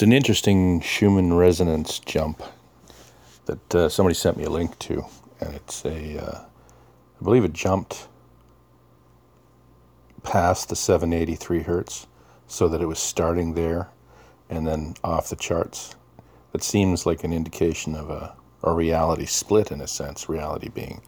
It's 0.00 0.06
an 0.06 0.14
interesting 0.14 0.80
Schumann 0.80 1.34
resonance 1.34 1.98
jump 1.98 2.42
that 3.44 3.74
uh, 3.74 3.88
somebody 3.90 4.14
sent 4.14 4.38
me 4.38 4.44
a 4.44 4.48
link 4.48 4.78
to, 4.78 5.04
and 5.42 5.54
it's 5.54 5.84
a, 5.84 6.18
uh, 6.18 6.38
I 6.40 7.22
believe 7.22 7.44
it 7.44 7.52
jumped 7.52 8.08
past 10.22 10.70
the 10.70 10.74
783 10.74 11.64
hertz, 11.64 12.06
so 12.46 12.66
that 12.66 12.80
it 12.80 12.86
was 12.86 12.98
starting 12.98 13.52
there, 13.52 13.90
and 14.48 14.66
then 14.66 14.94
off 15.04 15.28
the 15.28 15.36
charts. 15.36 15.94
That 16.52 16.62
seems 16.62 17.04
like 17.04 17.22
an 17.22 17.34
indication 17.34 17.94
of 17.94 18.08
a, 18.08 18.34
a 18.62 18.72
reality 18.72 19.26
split 19.26 19.70
in 19.70 19.82
a 19.82 19.86
sense. 19.86 20.30
Reality 20.30 20.70
being 20.70 21.02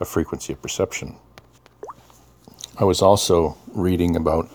a 0.00 0.04
frequency 0.04 0.52
of 0.54 0.60
perception. 0.60 1.14
I 2.78 2.82
was 2.82 3.00
also 3.00 3.56
reading 3.68 4.16
about 4.16 4.50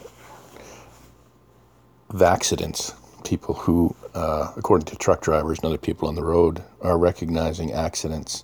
accidents 2.22 2.94
people 3.24 3.56
who, 3.56 3.96
uh, 4.14 4.52
according 4.56 4.86
to 4.86 4.96
truck 4.96 5.22
drivers 5.22 5.60
and 5.60 5.66
other 5.66 5.78
people 5.78 6.08
on 6.08 6.16
the 6.16 6.24
road, 6.24 6.64
are 6.82 6.98
recognizing 6.98 7.72
accidents 7.72 8.44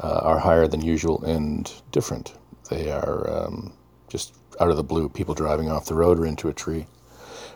uh, 0.00 0.20
are 0.22 0.38
higher 0.38 0.66
than 0.66 0.80
usual 0.80 1.24
and 1.24 1.72
different. 1.90 2.34
They 2.70 2.90
are 2.90 3.30
um, 3.30 3.72
just 4.08 4.34
out 4.60 4.70
of 4.70 4.76
the 4.76 4.82
blue, 4.82 5.08
people 5.08 5.34
driving 5.34 5.70
off 5.70 5.86
the 5.86 5.94
road 5.94 6.18
or 6.18 6.26
into 6.26 6.48
a 6.48 6.52
tree, 6.52 6.86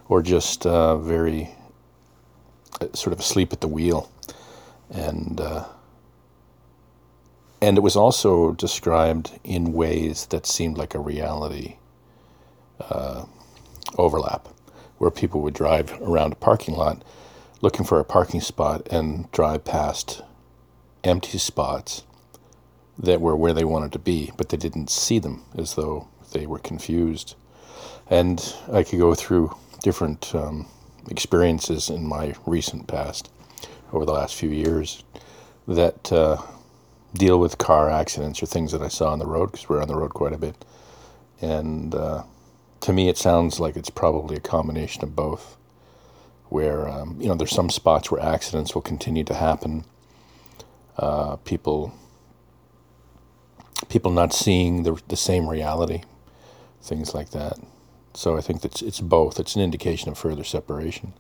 or 0.09 0.23
just 0.23 0.67
uh, 0.67 0.97
very 0.97 1.51
uh, 2.81 2.89
sort 2.95 3.13
of 3.13 3.21
asleep 3.21 3.53
at 3.53 3.61
the 3.61 3.69
wheel. 3.69 4.11
And 4.91 5.41
uh, 5.41 5.65
and 7.61 7.79
it 7.79 7.81
was 7.81 7.97
also 7.97 8.53
described 8.53 9.39
in 9.43 9.73
ways 9.73 10.27
that 10.27 10.47
seemed 10.47 10.77
like 10.79 10.95
a 10.95 10.99
reality 10.99 11.77
uh, 12.81 13.25
overlap 13.97 14.49
where 14.99 15.11
people 15.11 15.43
would 15.43 15.55
drive 15.55 15.93
around 16.01 16.33
a 16.33 16.37
parking 16.37 16.75
lot 16.75 17.03
looking 17.61 17.85
for 17.85 17.99
a 17.99 18.05
parking 18.05 18.41
spot 18.41 18.87
and 18.91 19.31
drive 19.33 19.65
past 19.65 20.23
empty 21.05 21.39
spots 21.39 22.05
that 22.99 23.21
were 23.21 23.37
where 23.37 23.53
they 23.53 23.65
wanted 23.65 23.93
to 23.93 23.99
be, 23.99 24.31
but 24.37 24.49
they 24.49 24.57
didn't 24.57 24.91
see 24.91 25.19
them 25.19 25.43
as 25.57 25.75
though 25.75 26.09
they 26.33 26.47
were 26.47 26.59
confused. 26.59 27.35
And 28.09 28.55
I 28.73 28.83
could 28.83 28.99
go 28.99 29.15
through 29.15 29.55
different 29.83 30.35
um, 30.35 30.67
experiences 31.11 31.91
in 31.91 32.07
my 32.07 32.35
recent 32.47 32.87
past 32.87 33.31
over 33.93 34.05
the 34.05 34.13
last 34.13 34.35
few 34.35 34.51
years 34.51 35.03
that 35.69 36.13
uh, 36.13 36.41
deal 37.15 37.39
with 37.39 37.59
car 37.59 37.91
accidents 37.91 38.43
or 38.43 38.47
things 38.47 38.73
that 38.73 38.83
I 38.83 38.89
saw 38.89 39.13
on 39.13 39.19
the 39.19 39.27
road 39.27 39.53
because 39.53 39.69
we're 39.69 39.83
on 39.83 39.89
the 39.89 39.97
road 39.97 40.15
quite 40.15 40.33
a 40.33 40.39
bit. 40.39 40.65
And 41.41 41.95
uh, 41.95 42.23
to 42.81 42.93
me, 42.93 43.09
it 43.09 43.19
sounds 43.19 43.59
like 43.61 43.77
it's 43.77 43.91
probably 43.91 44.37
a 44.37 44.41
combination 44.41 45.03
of 45.03 45.17
both. 45.17 45.57
Where 46.49 46.89
um, 46.89 47.21
you 47.21 47.29
know, 47.29 47.35
there's 47.35 47.55
some 47.55 47.71
spots 47.71 48.11
where 48.11 48.23
accidents 48.23 48.75
will 48.75 48.83
continue 48.83 49.25
to 49.25 49.35
happen. 49.35 49.85
Uh, 50.97 51.37
people, 51.37 51.93
people 53.89 54.13
not 54.13 54.33
seeing 54.33 54.85
the 54.85 55.01
the 55.09 55.17
same 55.17 55.49
reality, 55.49 56.03
things 56.81 57.15
like 57.15 57.31
that. 57.31 57.59
So 58.15 58.37
I 58.37 58.41
think 58.41 58.63
that 58.63 58.81
it's 58.81 59.01
both. 59.01 59.41
It's 59.41 59.57
an 59.57 59.63
indication 59.63 60.09
of 60.09 60.17
further 60.17 60.45
separation. 60.45 61.13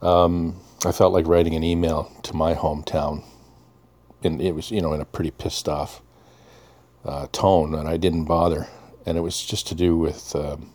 Um, 0.00 0.60
I 0.84 0.92
felt 0.92 1.12
like 1.12 1.26
writing 1.26 1.54
an 1.54 1.62
email 1.62 2.10
to 2.22 2.34
my 2.34 2.54
hometown, 2.54 3.22
and 4.24 4.40
it 4.40 4.52
was 4.52 4.70
you 4.70 4.80
know 4.80 4.94
in 4.94 5.00
a 5.02 5.04
pretty 5.04 5.30
pissed 5.30 5.68
off 5.68 6.00
uh, 7.04 7.26
tone, 7.32 7.74
and 7.74 7.86
I 7.86 7.98
didn't 7.98 8.24
bother 8.24 8.68
and 9.06 9.16
it 9.16 9.20
was 9.20 9.44
just 9.44 9.66
to 9.68 9.74
do 9.74 9.96
with 9.96 10.34
um, 10.36 10.70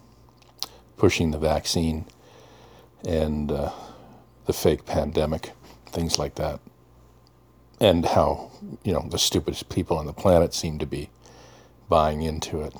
pushing 0.97 1.31
the 1.31 1.37
vaccine 1.37 2.05
and 3.07 3.51
uh, 3.51 3.71
the 4.45 4.53
fake 4.53 4.85
pandemic, 4.85 5.51
things 5.87 6.17
like 6.17 6.35
that, 6.35 6.59
and 7.79 8.05
how 8.05 8.51
you 8.83 8.93
know 8.93 9.05
the 9.09 9.19
stupidest 9.19 9.69
people 9.69 9.97
on 9.97 10.05
the 10.05 10.13
planet 10.13 10.53
seem 10.53 10.79
to 10.79 10.85
be 10.85 11.09
buying 11.89 12.21
into 12.21 12.61
it. 12.61 12.73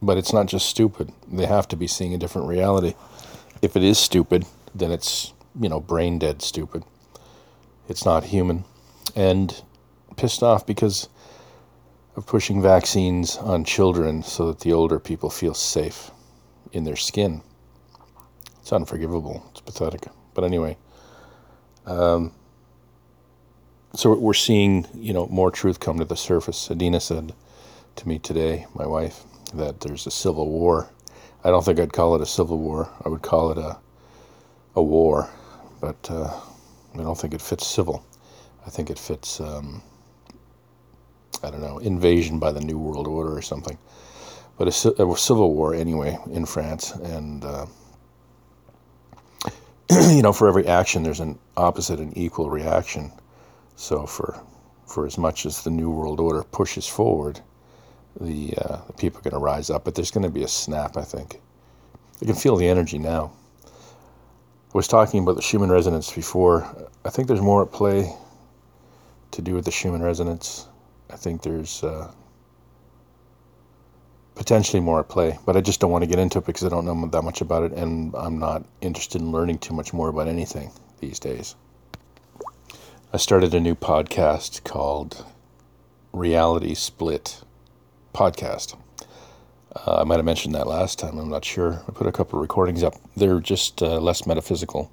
But 0.00 0.18
it's 0.18 0.32
not 0.32 0.46
just 0.46 0.68
stupid; 0.68 1.12
they 1.30 1.46
have 1.46 1.68
to 1.68 1.76
be 1.76 1.86
seeing 1.86 2.14
a 2.14 2.18
different 2.18 2.48
reality. 2.48 2.94
If 3.62 3.76
it 3.76 3.82
is 3.82 3.98
stupid, 3.98 4.46
then 4.74 4.90
it's 4.90 5.32
you 5.58 5.68
know 5.68 5.80
brain 5.80 6.18
dead 6.18 6.42
stupid. 6.42 6.84
It's 7.88 8.04
not 8.04 8.24
human, 8.24 8.64
and 9.14 9.62
pissed 10.16 10.42
off 10.42 10.66
because 10.66 11.08
of 12.16 12.26
pushing 12.26 12.62
vaccines 12.62 13.36
on 13.36 13.64
children 13.64 14.22
so 14.22 14.48
that 14.48 14.60
the 14.60 14.72
older 14.72 14.98
people 14.98 15.30
feel 15.30 15.54
safe 15.54 16.10
in 16.72 16.84
their 16.84 16.96
skin. 16.96 17.42
It's 18.60 18.72
unforgivable. 18.72 19.46
It's 19.50 19.60
pathetic. 19.60 20.06
But 20.34 20.44
anyway, 20.44 20.76
um, 21.84 22.32
so 23.94 24.14
we're 24.14 24.34
seeing, 24.34 24.86
you 24.94 25.12
know, 25.12 25.26
more 25.28 25.50
truth 25.50 25.78
come 25.78 25.98
to 25.98 26.04
the 26.04 26.16
surface. 26.16 26.70
Adina 26.70 27.00
said 27.00 27.32
to 27.96 28.08
me 28.08 28.18
today, 28.18 28.66
my 28.74 28.86
wife, 28.86 29.22
that 29.54 29.80
there's 29.80 30.06
a 30.06 30.10
civil 30.10 30.48
war. 30.48 30.90
I 31.44 31.50
don't 31.50 31.64
think 31.64 31.78
I'd 31.78 31.92
call 31.92 32.14
it 32.16 32.20
a 32.20 32.26
civil 32.26 32.58
war. 32.58 32.90
I 33.04 33.08
would 33.08 33.22
call 33.22 33.52
it 33.52 33.58
a 33.58 33.78
a 34.76 34.82
war, 34.82 35.28
but 35.80 35.96
uh, 36.10 36.30
I 36.94 36.98
don't 36.98 37.18
think 37.18 37.32
it 37.32 37.40
fits 37.40 37.66
civil. 37.66 38.04
I 38.66 38.70
think 38.70 38.90
it 38.90 38.98
fits. 38.98 39.40
Um, 39.40 39.82
I 41.42 41.50
don't 41.50 41.60
know, 41.60 41.78
invasion 41.78 42.38
by 42.38 42.52
the 42.52 42.60
New 42.60 42.78
World 42.78 43.06
Order 43.06 43.36
or 43.36 43.42
something. 43.42 43.78
But 44.58 44.68
a, 44.68 45.02
a 45.02 45.16
civil 45.16 45.54
war 45.54 45.74
anyway 45.74 46.18
in 46.30 46.46
France, 46.46 46.92
and 46.92 47.44
uh, 47.44 47.66
you 50.10 50.22
know, 50.22 50.32
for 50.32 50.48
every 50.48 50.66
action, 50.66 51.02
there's 51.02 51.20
an 51.20 51.38
opposite 51.56 52.00
and 52.00 52.16
equal 52.16 52.50
reaction. 52.50 53.12
So 53.76 54.06
for 54.06 54.40
for 54.86 55.04
as 55.06 55.18
much 55.18 55.46
as 55.46 55.62
the 55.62 55.70
New 55.70 55.90
World 55.90 56.20
Order 56.20 56.42
pushes 56.44 56.86
forward, 56.86 57.40
the, 58.20 58.54
uh, 58.56 58.78
the 58.86 58.92
people 58.92 59.18
are 59.18 59.22
going 59.22 59.32
to 59.32 59.38
rise 59.38 59.68
up. 59.68 59.84
But 59.84 59.94
there's 59.94 60.10
going 60.10 60.24
to 60.24 60.30
be 60.30 60.44
a 60.44 60.48
snap, 60.48 60.96
I 60.96 61.02
think. 61.02 61.40
You 62.20 62.26
can 62.26 62.36
feel 62.36 62.56
the 62.56 62.68
energy 62.68 62.98
now. 62.98 63.32
I 63.66 64.76
was 64.76 64.88
talking 64.88 65.22
about 65.22 65.36
the 65.36 65.42
Schumann 65.42 65.70
resonance 65.70 66.12
before. 66.12 66.88
I 67.04 67.10
think 67.10 67.28
there's 67.28 67.40
more 67.40 67.62
at 67.62 67.72
play 67.72 68.14
to 69.32 69.42
do 69.42 69.54
with 69.54 69.64
the 69.64 69.70
Schumann 69.70 70.02
resonance 70.02 70.66
I 71.10 71.16
think 71.16 71.42
there's 71.42 71.82
uh, 71.84 72.10
potentially 74.34 74.80
more 74.80 75.00
at 75.00 75.08
play, 75.08 75.38
but 75.46 75.56
I 75.56 75.60
just 75.60 75.80
don't 75.80 75.90
want 75.90 76.04
to 76.04 76.10
get 76.10 76.18
into 76.18 76.38
it 76.38 76.46
because 76.46 76.64
I 76.64 76.68
don't 76.68 76.84
know 76.84 77.06
that 77.06 77.22
much 77.22 77.40
about 77.40 77.64
it, 77.64 77.72
and 77.72 78.14
I'm 78.14 78.38
not 78.38 78.64
interested 78.80 79.20
in 79.20 79.32
learning 79.32 79.58
too 79.58 79.74
much 79.74 79.92
more 79.92 80.08
about 80.08 80.28
anything 80.28 80.70
these 81.00 81.18
days. 81.18 81.54
I 83.12 83.18
started 83.18 83.54
a 83.54 83.60
new 83.60 83.74
podcast 83.74 84.64
called 84.64 85.24
Reality 86.12 86.74
Split 86.74 87.42
Podcast. 88.12 88.76
Uh, 89.74 90.00
I 90.00 90.04
might 90.04 90.16
have 90.16 90.24
mentioned 90.24 90.54
that 90.54 90.66
last 90.66 90.98
time. 90.98 91.18
I'm 91.18 91.28
not 91.28 91.44
sure. 91.44 91.82
I 91.88 91.92
put 91.92 92.06
a 92.06 92.12
couple 92.12 92.38
of 92.38 92.42
recordings 92.42 92.82
up. 92.82 92.94
They're 93.16 93.40
just 93.40 93.82
uh, 93.82 94.00
less 94.00 94.26
metaphysical, 94.26 94.90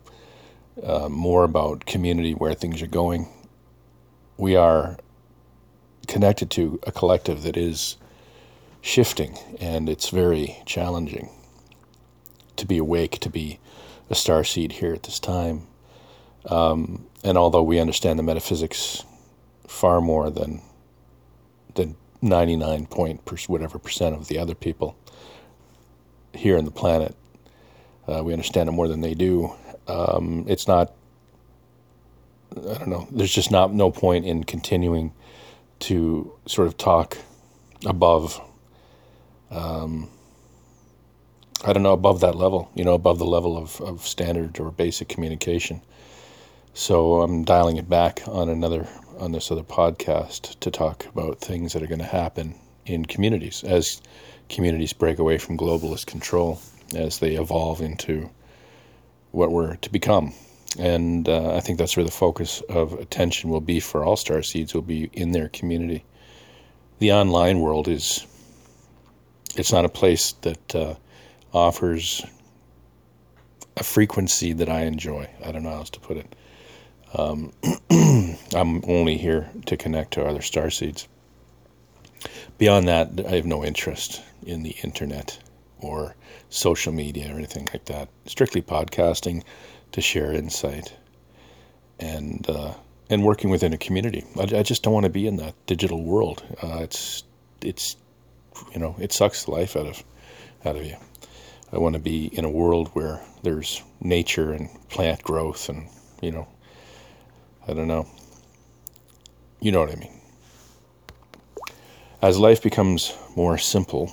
uh, 0.84 1.10
more 1.10 1.44
about 1.44 1.86
community, 1.86 2.34
where 2.34 2.54
things 2.54 2.82
are 2.82 2.88
going. 2.88 3.28
We 4.38 4.56
are 4.56 4.98
connected 6.08 6.50
to 6.52 6.80
a 6.84 6.92
collective 6.92 7.44
that 7.44 7.58
is 7.58 7.98
shifting, 8.82 9.38
and 9.60 9.90
it's 9.90 10.10
very 10.10 10.58
challenging 10.66 11.30
to 12.58 12.66
be 12.66 12.78
awake, 12.78 13.20
to 13.20 13.30
be 13.30 13.60
a 14.10 14.16
star 14.16 14.44
seed 14.44 14.74
here 14.74 14.94
at 14.94 15.04
this 15.04 15.20
time. 15.20 15.68
Um, 16.46 17.08
and 17.24 17.38
although 17.38 17.64
we 17.64 17.80
understand 17.80 18.20
the 18.20 18.24
metaphysics 18.24 19.04
far 19.68 20.02
more 20.02 20.30
than 20.30 20.62
than 21.76 21.96
99 22.22 22.86
point 22.88 23.26
per, 23.26 23.38
whatever 23.48 23.80
percent 23.80 24.16
of 24.16 24.28
the 24.28 24.38
other 24.38 24.54
people 24.54 24.96
here 26.34 26.58
on 26.58 26.66
the 26.66 26.72
planet, 26.72 27.16
uh, 28.08 28.22
we 28.24 28.34
understand 28.34 28.70
it 28.70 28.74
more 28.74 28.88
than 28.88 29.02
they 29.02 29.14
do. 29.14 29.54
Um, 29.88 30.46
it's 30.48 30.68
not. 30.68 30.94
I 32.56 32.78
don't 32.78 32.90
know. 32.90 33.08
There's 33.10 33.34
just 33.34 33.50
not 33.50 33.74
no 33.74 33.90
point 33.90 34.26
in 34.26 34.44
continuing 34.44 35.12
to 35.84 36.32
sort 36.46 36.68
of 36.68 36.78
talk 36.78 37.18
above, 37.86 38.40
um, 39.52 40.10
I 41.66 41.74
don't 41.74 41.84
know, 41.84 41.92
above 41.92 42.22
that 42.22 42.36
level, 42.36 42.72
you 42.74 42.86
know, 42.86 42.94
above 42.94 43.20
the 43.20 43.26
level 43.26 43.58
of, 43.58 43.82
of 43.82 44.08
standard 44.08 44.60
or 44.62 44.72
basic 44.72 45.10
communication. 45.10 45.82
So 46.74 47.22
I'm 47.22 47.44
dialing 47.44 47.76
it 47.76 47.90
back 47.90 48.22
on 48.28 48.48
another, 48.48 48.88
on 49.20 49.34
this 49.34 49.52
other 49.52 49.64
podcast 49.64 50.58
to 50.62 50.72
talk 50.72 51.06
about 51.08 51.40
things 51.40 51.74
that 51.74 51.84
are 51.84 51.88
going 51.88 52.00
to 52.00 52.06
happen 52.06 52.56
in 52.86 53.06
communities 53.06 53.64
as 53.66 54.02
communities 54.48 54.94
break 54.94 55.20
away 55.20 55.38
from 55.38 55.58
globalist 55.58 56.06
control, 56.06 56.62
as 56.96 57.20
they 57.20 57.36
evolve 57.36 57.82
into 57.82 58.30
what 59.32 59.52
we're 59.52 59.76
to 59.76 59.90
become 59.90 60.34
and 60.80 61.30
uh, 61.30 61.56
I 61.56 61.60
think 61.60 61.78
that's 61.78 61.96
where 61.96 62.06
the 62.06 62.12
focus 62.12 62.62
of 62.70 62.94
attention 62.94 63.50
will 63.50 63.62
be 63.62 63.80
for 63.80 64.04
all 64.04 64.16
star 64.16 64.42
seeds 64.42 64.74
will 64.74 64.82
be 64.82 65.10
in 65.14 65.32
their 65.32 65.50
community. 65.50 66.04
The 67.00 67.12
online 67.12 67.60
world 67.60 67.88
is 67.88 68.26
it's 69.56 69.72
not 69.72 69.86
a 69.86 69.90
place 69.90 70.34
that 70.42 70.76
uh, 70.76 70.96
offers 71.54 72.26
a 73.78 73.84
frequency 73.84 74.54
that 74.54 74.70
I 74.70 74.82
enjoy. 74.82 75.30
I 75.44 75.52
don't 75.52 75.64
know 75.64 75.70
how 75.70 75.78
else 75.78 75.90
to 75.92 76.00
put 76.00 76.18
it. 76.18 76.36
Um, 77.16 77.52
I'm 78.56 78.84
only 78.86 79.18
here 79.18 79.50
to 79.68 79.78
connect 79.78 80.14
to 80.14 80.26
other 80.26 80.42
star 80.42 80.70
seeds. 80.70 81.08
Beyond 82.58 82.88
that, 82.88 83.26
I 83.28 83.36
have 83.36 83.46
no 83.46 83.64
interest 83.64 84.22
in 84.46 84.64
the 84.64 84.76
internet 84.84 85.40
or 85.80 86.16
social 86.50 86.94
media 86.94 87.32
or 87.32 87.38
anything 87.38 87.68
like 87.74 87.86
that. 87.86 88.10
Strictly 88.26 88.62
podcasting 88.62 89.44
to 89.94 90.02
share 90.02 90.34
insight 90.34 90.94
and 92.00 92.48
uh, 92.50 92.74
and 93.10 93.24
working 93.24 93.50
within 93.50 93.74
a 93.74 93.78
community. 93.78 94.26
I, 94.38 94.60
I, 94.60 94.64
just 94.64 94.84
don't 94.84 94.94
want 94.94 95.06
to 95.06 95.10
be 95.12 95.28
in 95.28 95.38
that 95.38 95.54
digital 95.66 96.04
world. 96.04 96.44
Uh, 96.62 96.80
it's 96.82 97.24
it's 97.62 97.96
you 98.74 98.80
know 98.80 98.96
it 99.00 99.14
sucks 99.14 99.46
the 99.46 99.52
life 99.52 99.76
out 99.76 99.88
of 99.88 100.04
out 100.66 100.76
of 100.76 100.86
you. 100.86 100.98
I 101.72 101.78
want 101.78 101.94
to 101.94 102.00
be 102.00 102.28
in 102.28 102.46
a 102.46 102.50
world 102.50 102.90
where 102.94 103.22
there's 103.42 103.82
nature 104.02 104.52
and 104.52 104.70
plant 104.90 105.24
growth 105.24 105.70
and 105.70 105.88
you 106.22 106.32
know 106.32 106.48
I 107.68 107.74
don't 107.74 107.88
know. 107.88 108.08
You 109.60 109.72
know 109.72 109.80
what 109.80 109.92
I 109.92 109.96
mean. 109.96 110.20
As 112.22 112.38
life 112.38 112.62
becomes 112.62 113.14
more 113.36 113.58
simple, 113.58 114.12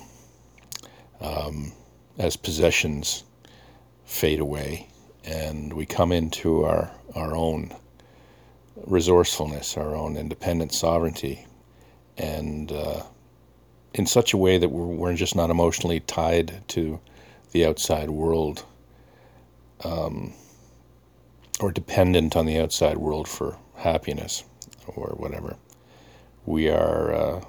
um, 1.19 1.71
as 2.17 2.35
possessions 2.35 3.23
fade 4.05 4.39
away, 4.39 4.87
and 5.23 5.73
we 5.73 5.85
come 5.85 6.11
into 6.11 6.63
our, 6.63 6.91
our 7.15 7.35
own 7.35 7.73
resourcefulness, 8.85 9.77
our 9.77 9.95
own 9.95 10.17
independent 10.17 10.73
sovereignty, 10.73 11.45
and 12.17 12.71
uh, 12.71 13.03
in 13.93 14.05
such 14.05 14.33
a 14.33 14.37
way 14.37 14.57
that 14.57 14.69
we're, 14.69 14.85
we're, 14.85 15.13
just 15.13 15.35
not 15.35 15.49
emotionally 15.49 15.99
tied 15.99 16.63
to 16.69 16.99
the 17.51 17.65
outside 17.65 18.09
world 18.09 18.65
um, 19.83 20.33
or 21.59 21.71
dependent 21.71 22.35
on 22.35 22.45
the 22.45 22.59
outside 22.59 22.97
world 22.97 23.27
for 23.27 23.57
happiness 23.75 24.43
or 24.87 25.07
whatever. 25.17 25.55
We 26.45 26.69
are 26.69 27.13
uh, 27.13 27.45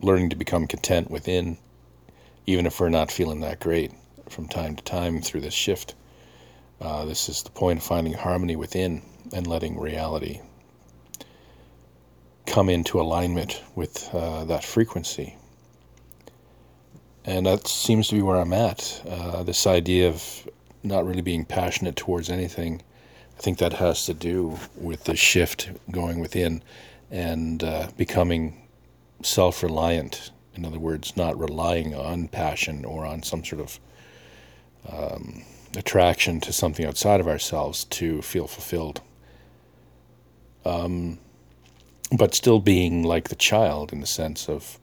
learning 0.00 0.30
to 0.30 0.36
become 0.36 0.66
content 0.66 1.10
within, 1.10 1.58
even 2.46 2.66
if 2.66 2.80
we're 2.80 2.88
not 2.88 3.12
feeling 3.12 3.40
that 3.40 3.60
great 3.60 3.92
from 4.28 4.48
time 4.48 4.76
to 4.76 4.82
time 4.82 5.20
through 5.20 5.42
this 5.42 5.54
shift. 5.54 5.94
Uh, 6.80 7.04
this 7.04 7.28
is 7.28 7.42
the 7.42 7.50
point 7.50 7.78
of 7.78 7.84
finding 7.84 8.12
harmony 8.12 8.56
within 8.56 9.02
and 9.32 9.46
letting 9.46 9.78
reality 9.78 10.40
come 12.46 12.68
into 12.68 13.00
alignment 13.00 13.62
with 13.74 14.08
uh, 14.12 14.44
that 14.44 14.62
frequency. 14.64 15.36
And 17.24 17.46
that 17.46 17.66
seems 17.66 18.08
to 18.08 18.16
be 18.16 18.22
where 18.22 18.36
I'm 18.36 18.52
at. 18.52 19.02
Uh, 19.08 19.42
this 19.42 19.66
idea 19.66 20.08
of 20.08 20.48
not 20.82 21.06
really 21.06 21.22
being 21.22 21.44
passionate 21.44 21.96
towards 21.96 22.28
anything, 22.28 22.82
I 23.38 23.40
think 23.40 23.58
that 23.58 23.72
has 23.72 24.04
to 24.06 24.14
do 24.14 24.58
with 24.76 25.04
the 25.04 25.16
shift 25.16 25.70
going 25.90 26.20
within 26.20 26.62
and 27.10 27.64
uh, 27.64 27.88
becoming 27.96 28.68
self 29.22 29.62
reliant. 29.62 30.30
In 30.54 30.64
other 30.64 30.78
words, 30.78 31.16
not 31.16 31.38
relying 31.38 31.94
on 31.94 32.28
passion 32.28 32.84
or 32.84 33.06
on 33.06 33.22
some 33.22 33.44
sort 33.44 33.62
of 33.62 33.80
um, 34.88 35.42
attraction 35.76 36.40
to 36.40 36.52
something 36.52 36.86
outside 36.86 37.20
of 37.20 37.28
ourselves 37.28 37.84
to 37.84 38.22
feel 38.22 38.46
fulfilled. 38.46 39.00
Um, 40.64 41.18
but 42.16 42.34
still 42.34 42.60
being 42.60 43.02
like 43.02 43.28
the 43.28 43.36
child 43.36 43.92
in 43.92 44.00
the 44.00 44.06
sense 44.06 44.48
of 44.48 44.78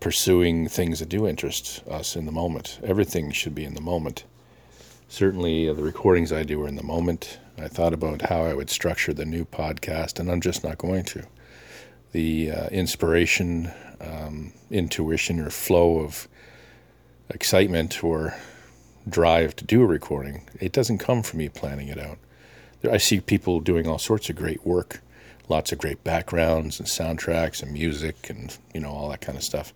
pursuing 0.00 0.68
things 0.68 1.00
that 1.00 1.08
do 1.08 1.26
interest 1.26 1.82
us 1.88 2.16
in 2.16 2.26
the 2.26 2.32
moment. 2.32 2.78
Everything 2.84 3.32
should 3.32 3.54
be 3.54 3.64
in 3.64 3.74
the 3.74 3.80
moment. 3.80 4.24
Certainly, 5.08 5.68
uh, 5.68 5.74
the 5.74 5.82
recordings 5.82 6.32
I 6.32 6.42
do 6.42 6.62
are 6.62 6.68
in 6.68 6.76
the 6.76 6.82
moment. 6.82 7.38
I 7.56 7.68
thought 7.68 7.94
about 7.94 8.22
how 8.22 8.42
I 8.42 8.52
would 8.52 8.68
structure 8.68 9.14
the 9.14 9.24
new 9.24 9.44
podcast, 9.44 10.18
and 10.18 10.30
I'm 10.30 10.40
just 10.40 10.64
not 10.64 10.78
going 10.78 11.04
to. 11.04 11.24
The 12.12 12.50
uh, 12.50 12.66
inspiration, 12.68 13.70
um, 14.00 14.52
intuition, 14.70 15.40
or 15.40 15.50
flow 15.50 16.00
of 16.00 16.28
excitement 17.30 18.04
or 18.04 18.34
drive 19.08 19.54
to 19.56 19.64
do 19.64 19.82
a 19.82 19.86
recording, 19.86 20.48
it 20.60 20.72
doesn't 20.72 20.98
come 20.98 21.22
from 21.22 21.38
me 21.38 21.48
planning 21.48 21.88
it 21.88 21.98
out. 21.98 22.18
I 22.90 22.98
see 22.98 23.20
people 23.20 23.60
doing 23.60 23.86
all 23.86 23.98
sorts 23.98 24.28
of 24.28 24.36
great 24.36 24.66
work, 24.66 25.00
lots 25.48 25.72
of 25.72 25.78
great 25.78 26.04
backgrounds 26.04 26.78
and 26.78 26.88
soundtracks 26.88 27.62
and 27.62 27.72
music 27.72 28.28
and 28.28 28.56
you 28.74 28.80
know 28.80 28.90
all 28.90 29.08
that 29.10 29.20
kind 29.20 29.38
of 29.38 29.44
stuff, 29.44 29.72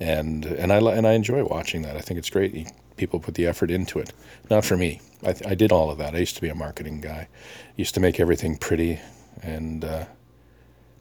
and 0.00 0.44
and 0.44 0.72
I 0.72 0.78
and 0.78 1.06
I 1.06 1.12
enjoy 1.12 1.44
watching 1.44 1.82
that. 1.82 1.96
I 1.96 2.00
think 2.00 2.18
it's 2.18 2.30
great. 2.30 2.70
People 2.96 3.18
put 3.18 3.34
the 3.34 3.46
effort 3.46 3.70
into 3.70 3.98
it. 3.98 4.12
Not 4.50 4.64
for 4.64 4.76
me. 4.76 5.00
I, 5.24 5.34
I 5.46 5.54
did 5.54 5.72
all 5.72 5.90
of 5.90 5.98
that. 5.98 6.14
I 6.14 6.18
used 6.18 6.36
to 6.36 6.42
be 6.42 6.48
a 6.48 6.54
marketing 6.54 7.00
guy. 7.00 7.28
used 7.76 7.94
to 7.94 8.00
make 8.00 8.20
everything 8.20 8.56
pretty 8.56 9.00
and 9.42 9.84
uh, 9.84 10.04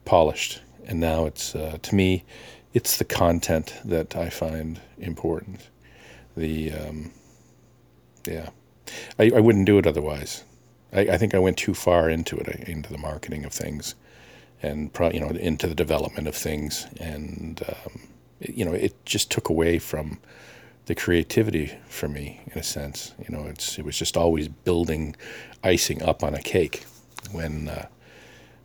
polished, 0.05 0.61
and 0.85 0.99
now 0.99 1.25
it's 1.25 1.53
uh, 1.53 1.77
to 1.81 1.95
me, 1.95 2.23
it's 2.73 2.97
the 2.97 3.05
content 3.05 3.75
that 3.85 4.15
I 4.15 4.29
find 4.29 4.81
important. 4.97 5.69
The 6.35 6.71
um, 6.71 7.11
yeah, 8.27 8.49
I, 9.19 9.31
I 9.35 9.39
wouldn't 9.39 9.65
do 9.65 9.77
it 9.77 9.87
otherwise. 9.87 10.43
I, 10.91 11.01
I 11.01 11.17
think 11.17 11.33
I 11.33 11.39
went 11.39 11.57
too 11.57 11.73
far 11.73 12.09
into 12.09 12.37
it, 12.37 12.47
into 12.67 12.91
the 12.91 12.97
marketing 12.97 13.45
of 13.45 13.53
things, 13.53 13.95
and 14.61 14.91
pro, 14.93 15.11
you 15.11 15.19
know 15.19 15.29
into 15.29 15.67
the 15.67 15.75
development 15.75 16.27
of 16.27 16.35
things, 16.35 16.87
and 16.99 17.61
um, 17.67 18.01
it, 18.39 18.55
you 18.55 18.65
know 18.65 18.73
it 18.73 18.93
just 19.05 19.31
took 19.31 19.49
away 19.49 19.79
from 19.79 20.19
the 20.85 20.95
creativity 20.95 21.77
for 21.87 22.07
me 22.07 22.41
in 22.51 22.59
a 22.59 22.63
sense. 22.63 23.13
You 23.19 23.35
know, 23.35 23.45
it's 23.45 23.77
it 23.77 23.85
was 23.85 23.97
just 23.97 24.17
always 24.17 24.47
building 24.47 25.15
icing 25.63 26.01
up 26.01 26.23
on 26.23 26.33
a 26.33 26.41
cake. 26.41 26.85
When 27.31 27.69
uh, 27.69 27.87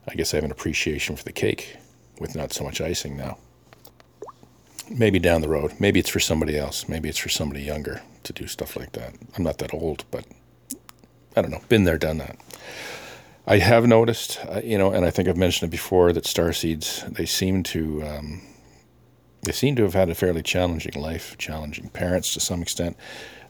I 0.09 0.15
guess 0.15 0.35
I 0.35 0.39
have 0.39 0.45
an 0.45 0.51
appreciation 0.51 1.17
for 1.17 1.25
the 1.25 1.33
cake 1.33 1.77
with 2.19 2.35
not 2.35 2.53
so 2.53 2.65
much 2.65 2.81
icing 2.81 3.17
now. 3.17 3.39
Maybe 4.91 5.19
down 5.19 5.43
the 5.43 5.49
road. 5.49 5.75
Maybe 5.79 6.01
it's 6.01 6.09
for 6.09 6.21
somebody 6.21 6.57
else. 6.57 6.89
Maybe 6.89 7.09
it's 7.09 7.19
for 7.19 7.29
somebody 7.29 7.63
younger 7.63 8.03
to 8.23 8.33
do 8.33 8.47
stuff 8.47 8.77
like 8.77 8.93
that. 8.93 9.15
I'm 9.37 9.45
not 9.45 9.59
that 9.59 9.75
old, 9.75 10.05
but 10.11 10.25
I 11.37 11.43
don't 11.43 11.51
know. 11.51 11.61
Been 11.69 11.85
there, 11.85 11.99
done 11.99 12.19
that. 12.19 12.37
I 13.47 13.59
have 13.59 13.87
noticed, 13.87 14.41
uh, 14.47 14.61
you 14.63 14.77
know, 14.77 14.91
and 14.93 15.05
I 15.05 15.11
think 15.11 15.29
I've 15.29 15.37
mentioned 15.37 15.69
it 15.69 15.71
before 15.71 16.13
that 16.13 16.27
star 16.27 16.53
seeds 16.53 17.05
they 17.09 17.25
seem 17.25 17.63
to 17.65 18.03
um, 18.03 18.43
they 19.43 19.53
seem 19.53 19.77
to 19.77 19.85
have 19.85 19.95
had 19.95 20.11
a 20.11 20.15
fairly 20.15 20.43
challenging 20.43 21.01
life, 21.01 21.37
challenging 21.39 21.89
parents 21.89 22.35
to 22.35 22.41
some 22.41 22.61
extent. 22.61 22.97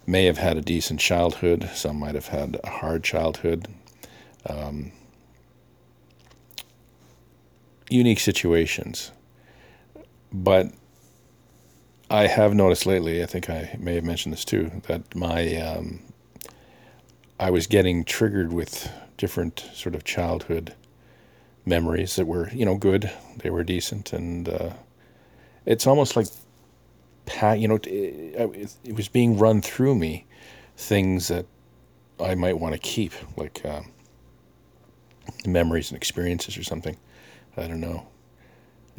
May 0.06 0.25
have 0.26 0.38
had 0.38 0.56
a 0.56 0.61
decent 0.61 1.00
childhood. 1.00 1.69
Some 1.75 1.99
might 1.99 2.14
have 2.14 2.29
had 2.29 2.61
a 2.62 2.70
hard 2.70 3.02
childhood. 3.02 3.67
Um, 4.46 4.93
unique 7.91 8.20
situations, 8.20 9.10
but 10.32 10.72
I 12.10 12.27
have 12.27 12.55
noticed 12.55 12.86
lately, 12.86 13.22
I 13.22 13.27
think 13.27 13.50
I 13.50 13.77
may 13.79 13.94
have 13.94 14.05
mentioned 14.05 14.32
this 14.32 14.44
too, 14.44 14.70
that 14.86 15.15
my 15.15 15.56
um, 15.56 16.00
I 17.38 17.50
was 17.50 17.67
getting 17.67 18.05
triggered 18.05 18.53
with 18.53 18.91
different 19.19 19.69
sort 19.74 19.94
of 19.94 20.05
childhood 20.05 20.74
memories 21.67 22.17
that 22.17 22.27
were, 22.27 22.48
you 22.50 22.65
know, 22.65 22.77
good. 22.77 23.10
They 23.36 23.50
were 23.50 23.62
decent, 23.62 24.12
and 24.12 24.48
uh, 24.48 24.70
it's 25.67 25.86
almost 25.86 26.17
like, 26.17 26.27
you 27.58 27.69
know, 27.69 27.79
it, 27.84 28.70
it, 28.84 28.94
was 28.94 29.08
being 29.08 29.38
run 29.38 29.60
through 29.60 29.94
me, 29.94 30.27
things 30.77 31.29
that 31.29 31.44
I 32.19 32.34
might 32.34 32.58
want 32.58 32.72
to 32.74 32.79
keep, 32.79 33.12
like 33.36 33.65
um, 33.67 33.93
memories 35.46 35.91
and 35.91 35.96
experiences 35.96 36.56
or 36.56 36.62
something. 36.62 36.96
I 37.56 37.69
don't 37.69 37.81
know. 37.81 38.08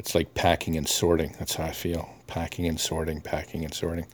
It's 0.00 0.14
like 0.14 0.32
packing 0.32 0.78
and 0.78 0.88
sorting. 0.88 1.34
That's 1.38 1.56
how 1.56 1.64
I 1.64 1.72
feel. 1.72 2.08
Packing 2.26 2.66
and 2.66 2.80
sorting, 2.80 3.20
packing 3.20 3.66
and 3.66 3.74
sorting. 3.74 4.06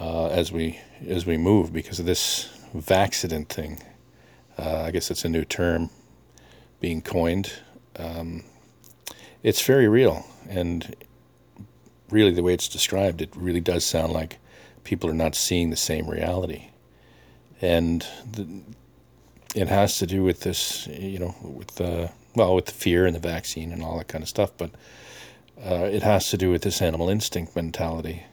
Uh, 0.00 0.26
as 0.30 0.50
we 0.50 0.80
as 1.06 1.24
we 1.24 1.36
move 1.36 1.72
because 1.72 2.00
of 2.00 2.06
this 2.06 2.48
vaccident 2.74 3.48
thing. 3.48 3.80
Uh, 4.58 4.82
I 4.86 4.90
guess 4.90 5.08
it's 5.08 5.24
a 5.24 5.28
new 5.28 5.44
term 5.44 5.90
being 6.80 7.02
coined. 7.02 7.52
Um, 8.00 8.42
it's 9.44 9.64
very 9.64 9.86
real, 9.86 10.26
and 10.48 10.96
really 12.10 12.32
the 12.32 12.42
way 12.42 12.52
it's 12.52 12.66
described, 12.66 13.22
it 13.22 13.30
really 13.36 13.60
does 13.60 13.84
sound 13.84 14.12
like 14.12 14.38
people 14.82 15.08
are 15.08 15.14
not 15.14 15.36
seeing 15.36 15.70
the 15.70 15.76
same 15.76 16.10
reality, 16.10 16.64
and 17.62 18.04
the, 18.32 18.62
it 19.54 19.68
has 19.68 19.98
to 19.98 20.06
do 20.06 20.24
with 20.24 20.40
this, 20.40 20.88
you 20.88 21.20
know, 21.20 21.36
with 21.42 21.76
the 21.76 22.10
well, 22.34 22.54
with 22.54 22.66
the 22.66 22.72
fear 22.72 23.06
and 23.06 23.14
the 23.14 23.20
vaccine 23.20 23.72
and 23.72 23.82
all 23.82 23.98
that 23.98 24.08
kind 24.08 24.22
of 24.22 24.28
stuff, 24.28 24.52
but 24.56 24.70
uh, 25.64 25.88
it 25.90 26.02
has 26.02 26.30
to 26.30 26.36
do 26.36 26.50
with 26.50 26.62
this 26.62 26.80
animal 26.80 27.08
instinct 27.08 27.54
mentality. 27.54 28.24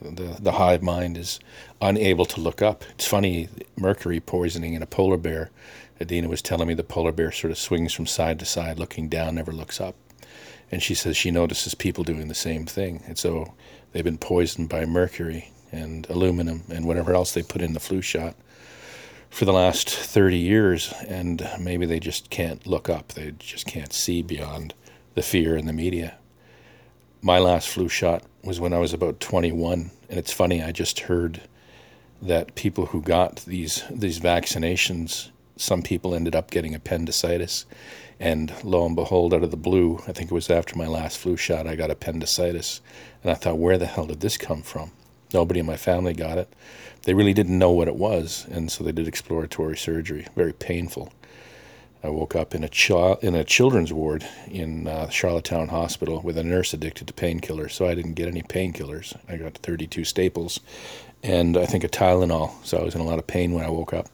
The, 0.00 0.36
the 0.40 0.52
hive 0.52 0.82
mind 0.82 1.16
is 1.16 1.40
unable 1.80 2.26
to 2.26 2.40
look 2.40 2.60
up. 2.60 2.84
It's 2.90 3.06
funny, 3.06 3.48
mercury 3.76 4.20
poisoning 4.20 4.74
in 4.74 4.82
a 4.82 4.86
polar 4.86 5.16
bear. 5.16 5.50
Adina 6.00 6.28
was 6.28 6.42
telling 6.42 6.68
me 6.68 6.74
the 6.74 6.82
polar 6.82 7.12
bear 7.12 7.30
sort 7.30 7.52
of 7.52 7.58
swings 7.58 7.92
from 7.92 8.06
side 8.06 8.38
to 8.40 8.44
side, 8.44 8.78
looking 8.78 9.08
down, 9.08 9.36
never 9.36 9.52
looks 9.52 9.80
up. 9.80 9.94
And 10.70 10.82
she 10.82 10.94
says 10.94 11.16
she 11.16 11.30
notices 11.30 11.74
people 11.74 12.04
doing 12.04 12.28
the 12.28 12.34
same 12.34 12.66
thing. 12.66 13.02
And 13.06 13.16
so 13.16 13.54
they've 13.92 14.04
been 14.04 14.18
poisoned 14.18 14.68
by 14.68 14.84
mercury 14.84 15.52
and 15.70 16.08
aluminum 16.10 16.64
and 16.68 16.86
whatever 16.86 17.14
else 17.14 17.32
they 17.32 17.42
put 17.42 17.62
in 17.62 17.72
the 17.72 17.80
flu 17.80 18.02
shot 18.02 18.34
for 19.34 19.44
the 19.44 19.52
last 19.52 19.90
30 19.90 20.38
years, 20.38 20.94
and 21.08 21.50
maybe 21.58 21.86
they 21.86 21.98
just 21.98 22.30
can't 22.30 22.68
look 22.68 22.88
up. 22.88 23.08
They 23.08 23.32
just 23.32 23.66
can't 23.66 23.92
see 23.92 24.22
beyond 24.22 24.74
the 25.14 25.22
fear 25.22 25.56
in 25.56 25.66
the 25.66 25.72
media. 25.72 26.18
My 27.20 27.40
last 27.40 27.68
flu 27.68 27.88
shot 27.88 28.22
was 28.44 28.60
when 28.60 28.72
I 28.72 28.78
was 28.78 28.92
about 28.92 29.18
21, 29.18 29.90
and 30.08 30.18
it's 30.20 30.32
funny, 30.32 30.62
I 30.62 30.70
just 30.70 31.00
heard 31.00 31.40
that 32.22 32.54
people 32.54 32.86
who 32.86 33.02
got 33.02 33.38
these 33.44 33.82
these 33.90 34.20
vaccinations, 34.20 35.30
some 35.56 35.82
people 35.82 36.14
ended 36.14 36.36
up 36.36 36.52
getting 36.52 36.72
appendicitis, 36.72 37.66
and 38.20 38.52
lo 38.62 38.86
and 38.86 38.94
behold, 38.94 39.34
out 39.34 39.42
of 39.42 39.50
the 39.50 39.56
blue, 39.56 39.98
I 40.06 40.12
think 40.12 40.30
it 40.30 40.34
was 40.34 40.48
after 40.48 40.78
my 40.78 40.86
last 40.86 41.18
flu 41.18 41.36
shot, 41.36 41.66
I 41.66 41.74
got 41.74 41.90
appendicitis, 41.90 42.80
and 43.24 43.32
I 43.32 43.34
thought, 43.34 43.58
where 43.58 43.78
the 43.78 43.86
hell 43.86 44.06
did 44.06 44.20
this 44.20 44.36
come 44.36 44.62
from? 44.62 44.92
Nobody 45.34 45.58
in 45.58 45.66
my 45.66 45.76
family 45.76 46.14
got 46.14 46.38
it. 46.38 46.48
They 47.02 47.12
really 47.12 47.34
didn't 47.34 47.58
know 47.58 47.72
what 47.72 47.88
it 47.88 47.96
was, 47.96 48.46
and 48.50 48.70
so 48.70 48.84
they 48.84 48.92
did 48.92 49.08
exploratory 49.08 49.76
surgery. 49.76 50.26
Very 50.36 50.52
painful. 50.52 51.12
I 52.04 52.08
woke 52.08 52.36
up 52.36 52.54
in 52.54 52.62
a 52.62 52.68
ch- 52.68 52.90
in 53.22 53.34
a 53.34 53.44
children's 53.44 53.92
ward 53.92 54.24
in 54.46 54.86
uh, 54.86 55.08
Charlottetown 55.08 55.68
Hospital 55.68 56.20
with 56.20 56.38
a 56.38 56.44
nurse 56.44 56.72
addicted 56.72 57.08
to 57.08 57.14
painkillers. 57.14 57.72
So 57.72 57.88
I 57.88 57.94
didn't 57.94 58.12
get 58.14 58.28
any 58.28 58.42
painkillers. 58.42 59.16
I 59.28 59.36
got 59.36 59.54
32 59.54 60.04
staples, 60.04 60.60
and 61.22 61.56
I 61.56 61.66
think 61.66 61.82
a 61.82 61.88
Tylenol. 61.88 62.52
So 62.62 62.78
I 62.78 62.84
was 62.84 62.94
in 62.94 63.00
a 63.00 63.04
lot 63.04 63.18
of 63.18 63.26
pain 63.26 63.52
when 63.52 63.64
I 63.64 63.70
woke 63.70 63.92
up. 63.92 64.06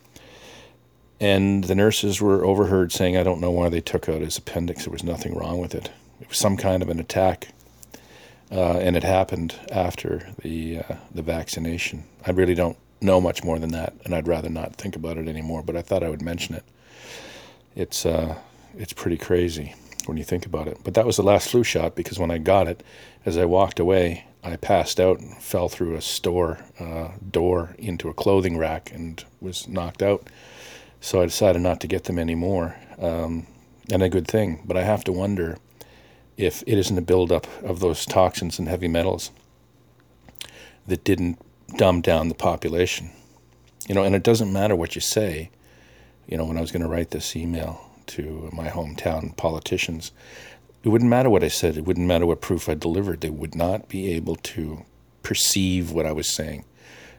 And 1.20 1.64
the 1.64 1.74
nurses 1.74 2.22
were 2.22 2.46
overheard 2.46 2.92
saying, 2.92 3.16
"I 3.16 3.24
don't 3.24 3.40
know 3.40 3.50
why 3.50 3.68
they 3.68 3.82
took 3.82 4.08
out 4.08 4.22
his 4.22 4.38
appendix. 4.38 4.84
There 4.84 4.92
was 4.92 5.04
nothing 5.04 5.34
wrong 5.34 5.58
with 5.58 5.74
it. 5.74 5.90
It 6.20 6.28
was 6.30 6.38
some 6.38 6.56
kind 6.56 6.82
of 6.82 6.88
an 6.88 6.98
attack." 6.98 7.48
Uh, 8.50 8.78
and 8.78 8.96
it 8.96 9.04
happened 9.04 9.54
after 9.70 10.32
the 10.42 10.80
uh, 10.80 10.96
the 11.14 11.22
vaccination. 11.22 12.04
I 12.26 12.32
really 12.32 12.54
don't 12.54 12.76
know 13.00 13.20
much 13.20 13.44
more 13.44 13.58
than 13.58 13.70
that, 13.70 13.94
and 14.04 14.14
I'd 14.14 14.28
rather 14.28 14.48
not 14.50 14.76
think 14.76 14.96
about 14.96 15.18
it 15.18 15.28
anymore. 15.28 15.62
But 15.62 15.76
I 15.76 15.82
thought 15.82 16.02
I 16.02 16.10
would 16.10 16.22
mention 16.22 16.54
it. 16.54 16.64
It's 17.76 18.04
uh, 18.04 18.38
it's 18.76 18.92
pretty 18.92 19.16
crazy 19.16 19.74
when 20.06 20.16
you 20.16 20.24
think 20.24 20.46
about 20.46 20.66
it. 20.68 20.78
But 20.82 20.94
that 20.94 21.06
was 21.06 21.16
the 21.16 21.22
last 21.22 21.50
flu 21.50 21.62
shot 21.62 21.94
because 21.94 22.18
when 22.18 22.30
I 22.30 22.38
got 22.38 22.66
it, 22.66 22.82
as 23.24 23.36
I 23.36 23.44
walked 23.44 23.78
away, 23.78 24.24
I 24.42 24.56
passed 24.56 24.98
out 24.98 25.20
and 25.20 25.36
fell 25.40 25.68
through 25.68 25.94
a 25.94 26.00
store 26.00 26.58
uh, 26.78 27.10
door 27.30 27.74
into 27.78 28.08
a 28.08 28.14
clothing 28.14 28.56
rack 28.56 28.90
and 28.92 29.22
was 29.40 29.68
knocked 29.68 30.02
out. 30.02 30.28
So 31.00 31.20
I 31.22 31.26
decided 31.26 31.62
not 31.62 31.80
to 31.80 31.86
get 31.86 32.04
them 32.04 32.18
anymore, 32.18 32.76
um, 32.98 33.46
and 33.90 34.02
a 34.02 34.08
good 34.08 34.28
thing. 34.28 34.62
But 34.64 34.76
I 34.76 34.82
have 34.82 35.04
to 35.04 35.12
wonder 35.12 35.58
if 36.40 36.62
it 36.66 36.78
isn't 36.78 36.96
a 36.96 37.02
buildup 37.02 37.46
of 37.62 37.80
those 37.80 38.06
toxins 38.06 38.58
and 38.58 38.66
heavy 38.66 38.88
metals 38.88 39.30
that 40.86 41.04
didn't 41.04 41.38
dumb 41.76 42.00
down 42.00 42.28
the 42.28 42.34
population. 42.34 43.10
You 43.86 43.94
know, 43.94 44.02
and 44.02 44.14
it 44.14 44.22
doesn't 44.22 44.52
matter 44.52 44.74
what 44.74 44.94
you 44.94 45.00
say. 45.00 45.50
You 46.26 46.38
know, 46.38 46.46
when 46.46 46.56
I 46.56 46.60
was 46.60 46.72
going 46.72 46.82
to 46.82 46.88
write 46.88 47.10
this 47.10 47.36
email 47.36 47.90
to 48.06 48.48
my 48.52 48.68
hometown 48.68 49.36
politicians, 49.36 50.12
it 50.82 50.88
wouldn't 50.88 51.10
matter 51.10 51.28
what 51.28 51.44
I 51.44 51.48
said. 51.48 51.76
It 51.76 51.84
wouldn't 51.84 52.06
matter 52.06 52.24
what 52.24 52.40
proof 52.40 52.68
I 52.68 52.74
delivered. 52.74 53.20
They 53.20 53.30
would 53.30 53.54
not 53.54 53.88
be 53.88 54.12
able 54.12 54.36
to 54.36 54.84
perceive 55.22 55.90
what 55.90 56.06
I 56.06 56.12
was 56.12 56.34
saying. 56.34 56.64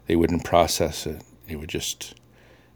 They 0.08 0.16
wouldn't 0.16 0.44
process 0.44 1.06
it. 1.06 1.22
It 1.48 1.58
would 1.58 1.70
just 1.70 2.16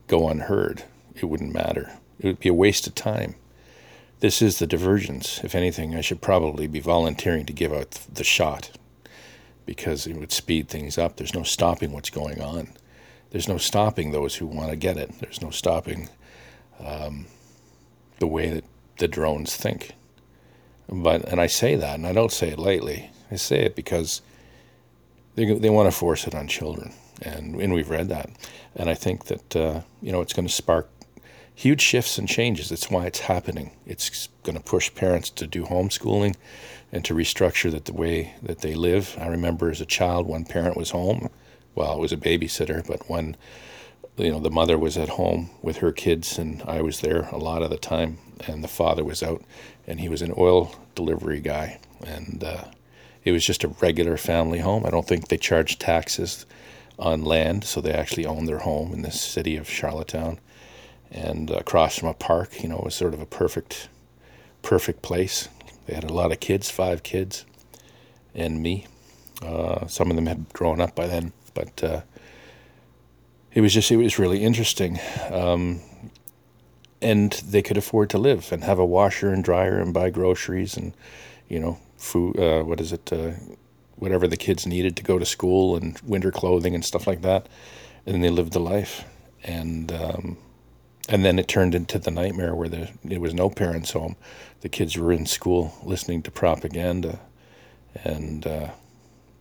go 0.08 0.30
unheard. 0.30 0.84
It 1.16 1.26
wouldn't 1.26 1.54
matter. 1.54 1.98
It 2.20 2.28
would 2.28 2.40
be 2.40 2.50
a 2.50 2.54
waste 2.54 2.86
of 2.86 2.94
time. 2.94 3.36
This 4.22 4.42
is 4.42 4.60
the 4.60 4.68
divergence. 4.68 5.44
If 5.44 5.56
anything, 5.56 5.96
I 5.96 6.02
should 6.02 6.22
probably 6.22 6.68
be 6.68 6.80
volunteering 6.80 7.46
to 7.46 7.54
give 7.54 7.74
out 7.74 7.92
the 8.14 8.24
shot 8.24 8.72
because 9.66 10.08
it 10.08 10.16
would 10.16 10.32
speed 10.32 10.70
things 10.70 10.98
up. 10.98 11.18
There's 11.18 11.34
no 11.34 11.44
stopping 11.44 11.92
what's 11.92 12.10
going 12.10 12.42
on. 12.42 12.70
There's 13.32 13.48
no 13.50 13.58
stopping 13.58 14.12
those 14.12 14.36
who 14.36 14.46
want 14.46 14.70
to 14.70 14.76
get 14.78 14.98
it. 14.98 15.12
There's 15.20 15.42
no 15.42 15.50
stopping 15.50 16.10
um, 16.80 17.26
the 18.20 18.28
way 18.28 18.50
that 18.50 18.64
the 18.98 19.08
drones 19.08 19.56
think. 19.56 19.94
But 20.88 21.26
and 21.26 21.42
I 21.42 21.48
say 21.48 21.76
that, 21.76 21.96
and 21.96 22.08
I 22.08 22.14
don't 22.14 22.32
say 22.32 22.50
it 22.50 22.60
lightly. 22.60 23.10
I 23.32 23.36
say 23.36 23.64
it 23.64 23.76
because 23.76 24.22
they 25.36 25.46
they 25.54 25.70
want 25.70 25.92
to 25.92 25.98
force 25.98 26.28
it 26.28 26.36
on 26.36 26.48
children, 26.48 26.94
and 27.22 27.60
and 27.60 27.74
we've 27.74 27.90
read 27.90 28.08
that, 28.10 28.30
and 28.76 28.90
I 28.90 28.94
think 28.94 29.26
that 29.26 29.56
uh, 29.56 29.82
you 30.02 30.12
know 30.12 30.22
it's 30.22 30.34
going 30.34 30.48
to 30.48 30.54
spark 30.54 30.88
huge 31.56 31.82
shifts 31.82 32.18
and 32.18 32.28
changes. 32.28 32.72
It's 32.72 32.92
why 32.92 33.06
it's 33.06 33.22
happening. 33.22 33.72
It's 33.86 34.28
going 34.44 34.58
to 34.58 34.64
push 34.64 34.94
parents 34.94 35.30
to 35.32 35.48
do 35.48 35.64
homeschooling 35.64 36.36
and 36.92 37.04
to 37.06 37.16
restructure 37.16 37.72
that 37.72 37.86
the 37.86 37.94
way 37.94 38.36
that 38.44 38.60
they 38.60 38.76
live. 38.76 39.18
I 39.20 39.28
remember 39.28 39.72
as 39.72 39.82
a 39.82 39.86
child, 39.86 40.28
one 40.28 40.46
parent 40.46 40.78
was 40.78 40.92
home. 40.92 41.30
Well, 41.74 41.94
it 41.94 42.00
was 42.00 42.12
a 42.12 42.18
babysitter, 42.18 42.86
but 42.86 43.10
when 43.10 43.36
you 44.18 44.32
know 44.32 44.40
the 44.40 44.52
mother 44.52 44.78
was 44.78 44.98
at 44.98 45.10
home 45.10 45.50
with 45.62 45.78
her 45.78 45.92
kids, 45.92 46.38
and 46.38 46.62
I 46.64 46.82
was 46.82 47.02
there 47.02 47.28
a 47.32 47.38
lot 47.38 47.64
of 47.64 47.70
the 47.70 47.78
time, 47.78 48.18
and 48.48 48.64
the 48.64 48.70
father 48.70 49.04
was 49.04 49.24
out, 49.24 49.44
and 49.88 50.00
he 50.00 50.08
was 50.08 50.22
an 50.22 50.34
oil 50.38 50.74
delivery 50.94 51.42
guy, 51.42 51.80
and 52.06 52.44
uh, 52.44 52.66
it 53.26 53.32
was 53.32 53.46
just 53.46 53.64
a 53.64 53.70
regular 53.82 54.16
family 54.16 54.60
home. 54.60 54.86
I 54.86 54.90
don't 54.90 55.08
think 55.08 55.28
they 55.28 55.38
charged 55.38 55.82
taxes 55.82 56.46
on 56.98 57.26
land, 57.26 57.66
so 57.66 57.82
they 57.82 57.92
actually 57.92 58.26
owned 58.26 58.48
their 58.48 58.60
home 58.60 58.94
in 58.94 59.02
the 59.02 59.12
city 59.12 59.58
of 59.58 59.70
Charlottetown 59.70 60.40
and 61.12 61.50
across 61.52 61.98
from 61.98 62.10
a 62.10 62.14
park. 62.14 62.62
You 62.62 62.70
know, 62.70 62.78
it 62.78 62.84
was 62.84 62.96
sort 62.96 63.14
of 63.14 63.22
a 63.22 63.26
perfect, 63.26 63.90
perfect 64.62 65.02
place. 65.02 65.50
They 65.86 65.96
had 65.96 66.04
a 66.04 66.14
lot 66.14 66.32
of 66.32 66.40
kids, 66.40 66.70
five 66.70 67.04
kids, 67.04 67.46
and 68.34 68.62
me. 68.62 68.88
Uh, 69.42 69.88
some 69.88 70.10
of 70.10 70.16
them 70.16 70.26
had 70.26 70.52
grown 70.54 70.82
up 70.82 70.96
by 70.96 71.08
then, 71.08 71.34
but 71.54 71.84
uh, 71.84 72.02
it 73.54 73.62
was 73.62 73.74
just 73.74 73.92
it 73.92 73.98
was 73.98 74.18
really 74.18 74.44
interesting. 74.44 75.00
Um, 75.32 75.82
and 77.02 77.34
they 77.34 77.62
could 77.62 77.78
afford 77.78 78.10
to 78.12 78.18
live 78.18 78.52
and 78.52 78.64
have 78.64 78.80
a 78.80 78.86
washer 78.86 79.32
and 79.32 79.44
dryer 79.44 79.80
and 79.80 79.94
buy 79.94 80.10
groceries 80.10 80.76
and 80.76 80.94
you 81.48 81.60
know 81.60 81.78
food. 81.98 82.40
Uh, 82.40 82.64
what 82.64 82.80
is 82.80 82.92
it? 82.92 83.12
Uh, 83.14 83.32
whatever 83.96 84.28
the 84.28 84.38
kids 84.38 84.66
needed 84.66 84.96
to 84.98 85.04
go 85.04 85.18
to 85.18 85.26
school 85.26 85.76
and 85.76 86.00
winter 86.02 86.32
clothing 86.32 86.76
and 86.76 86.84
stuff 86.84 87.08
like 87.08 87.22
that. 87.22 87.48
And 88.06 88.24
they 88.24 88.30
lived 88.30 88.54
the 88.54 88.60
life. 88.60 89.06
And 89.44 89.92
um, 89.92 90.38
and 91.08 91.24
then 91.24 91.38
it 91.38 91.48
turned 91.48 91.76
into 91.76 92.00
the 92.00 92.12
nightmare 92.12 92.56
where 92.56 92.70
there, 92.70 92.90
there 93.04 93.20
was 93.20 93.34
no 93.34 93.50
parents 93.50 93.92
home. 93.92 94.16
The 94.62 94.70
kids 94.70 94.98
were 94.98 95.12
in 95.12 95.26
school 95.26 95.76
listening 95.84 96.24
to 96.24 96.32
propaganda 96.32 97.20
and, 98.04 98.46
uh, 98.46 98.72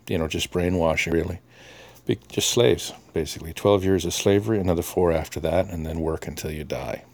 you 0.07 0.19
know, 0.19 0.29
just 0.29 0.51
brainwashing, 0.51 1.13
really. 1.13 1.41
Be- 2.07 2.19
just 2.29 2.51
slaves, 2.51 2.93
basically. 3.15 3.55
12 3.55 3.85
years 3.85 4.05
of 4.05 4.13
slavery, 4.13 4.61
another 4.61 4.83
four 4.83 5.11
after 5.11 5.41
that, 5.41 5.71
and 5.71 5.87
then 5.87 6.01
work 6.01 6.27
until 6.27 6.51
you 6.51 6.65
die. 6.65 7.05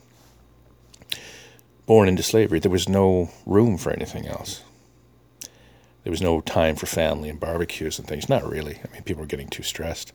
Born 1.86 2.08
into 2.08 2.22
slavery, 2.22 2.58
there 2.58 2.70
was 2.70 2.88
no 2.88 3.30
room 3.46 3.78
for 3.78 3.92
anything 3.92 4.26
else. 4.26 4.62
There 6.02 6.10
was 6.10 6.22
no 6.22 6.40
time 6.40 6.76
for 6.76 6.86
family 6.86 7.28
and 7.28 7.38
barbecues 7.38 7.98
and 7.98 8.08
things. 8.08 8.28
Not 8.28 8.48
really. 8.48 8.80
I 8.84 8.92
mean, 8.92 9.02
people 9.02 9.20
were 9.20 9.26
getting 9.26 9.48
too 9.48 9.62
stressed. 9.62 10.12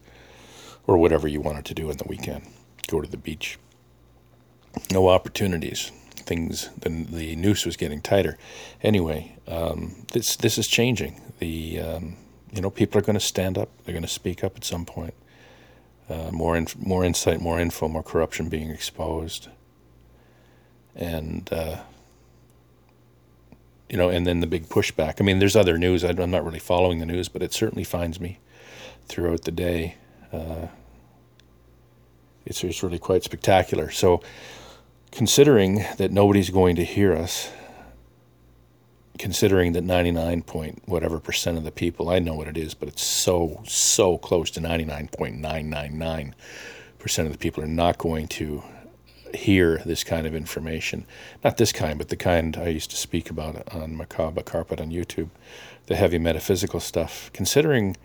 Or 0.88 0.98
whatever 0.98 1.27
you 1.27 1.42
wanted 1.42 1.65
to 1.65 1.74
do 1.74 1.89
on 1.89 1.98
the 1.98 2.08
weekend. 2.08 2.48
Go 2.88 3.01
to 3.01 3.10
the 3.10 3.18
beach 3.18 3.58
no 4.91 5.10
opportunities. 5.10 5.91
Things 6.15 6.70
the 6.79 6.89
the 6.89 7.36
noose 7.36 7.65
was 7.65 7.77
getting 7.77 8.01
tighter. 8.01 8.38
Anyway, 8.82 9.38
um, 9.48 10.05
this 10.13 10.36
this 10.36 10.58
is 10.58 10.67
changing. 10.67 11.22
The 11.39 11.79
um, 11.79 12.17
you 12.51 12.62
know 12.62 12.70
people 12.70 12.98
are 13.00 13.03
going 13.03 13.15
to 13.15 13.20
stand 13.20 13.58
up. 13.58 13.70
They're 13.84 13.94
going 13.94 14.03
to 14.03 14.10
speak 14.10 14.44
up 14.44 14.58
at 14.58 14.63
some 14.63 14.86
point. 14.86 15.13
Uh, 16.10 16.29
more 16.32 16.55
inf- 16.55 16.77
more 16.77 17.03
insight, 17.03 17.41
more 17.41 17.60
info, 17.60 17.88
more 17.88 18.03
corruption 18.03 18.50
being 18.50 18.70
exposed, 18.70 19.50
and 20.96 21.51
uh, 21.51 21.77
you 23.89 23.98
know, 23.98 24.10
and 24.10 24.25
then 24.25 24.39
the 24.39 24.48
big 24.48 24.67
pushback. 24.67 25.15
I 25.20 25.24
mean, 25.24 25.39
there's 25.39 25.55
other 25.55 25.77
news. 25.77 26.03
I'm 26.03 26.32
not 26.32 26.44
really 26.44 26.60
following 26.60 27.00
the 27.00 27.05
news, 27.05 27.29
but 27.29 27.41
it 27.41 27.53
certainly 27.53 27.84
finds 27.84 28.20
me 28.20 28.39
throughout 29.08 29.44
the 29.44 29.51
day. 29.51 29.96
Uh, 30.34 30.67
it's, 32.46 32.63
it's 32.63 32.84
really 32.84 33.00
quite 33.00 33.24
spectacular. 33.24 33.89
So 33.91 34.22
considering 35.16 35.86
that 35.98 36.12
nobody's 36.12 36.50
going 36.50 36.76
to 36.76 36.84
hear 36.84 37.16
us, 37.16 37.50
considering 39.18 39.72
that 39.72 39.84
99 39.84 40.42
point 40.44 40.84
whatever 40.86 41.20
percent 41.20 41.58
of 41.58 41.64
the 41.64 41.72
people, 41.72 42.10
I 42.10 42.20
know 42.20 42.36
what 42.36 42.50
it 42.50 42.58
is, 42.58 42.74
but 42.74 42.90
it's 42.90 43.04
so, 43.04 43.64
so 43.66 44.18
close 44.18 44.52
to 44.52 44.60
99.999 44.60 46.34
percent 47.00 47.28
of 47.28 47.32
the 47.32 47.38
people 47.38 47.64
are 47.64 47.68
not 47.68 47.98
going 47.98 48.28
to 48.28 48.62
hear 49.34 49.82
this 49.86 50.04
kind 50.04 50.28
of 50.28 50.36
information. 50.36 51.06
Not 51.44 51.58
this 51.58 51.72
kind, 51.72 51.98
but 51.98 52.10
the 52.10 52.18
kind 52.18 52.58
I 52.58 52.68
used 52.68 52.90
to 52.92 52.98
speak 52.98 53.30
about 53.30 53.74
on 53.74 53.96
Macabre 53.96 54.44
Carpet 54.44 54.82
on 54.82 54.92
YouTube, 54.92 55.30
the 55.86 55.96
heavy 55.96 56.18
metaphysical 56.18 56.82
stuff. 56.82 57.30
Considering 57.32 57.96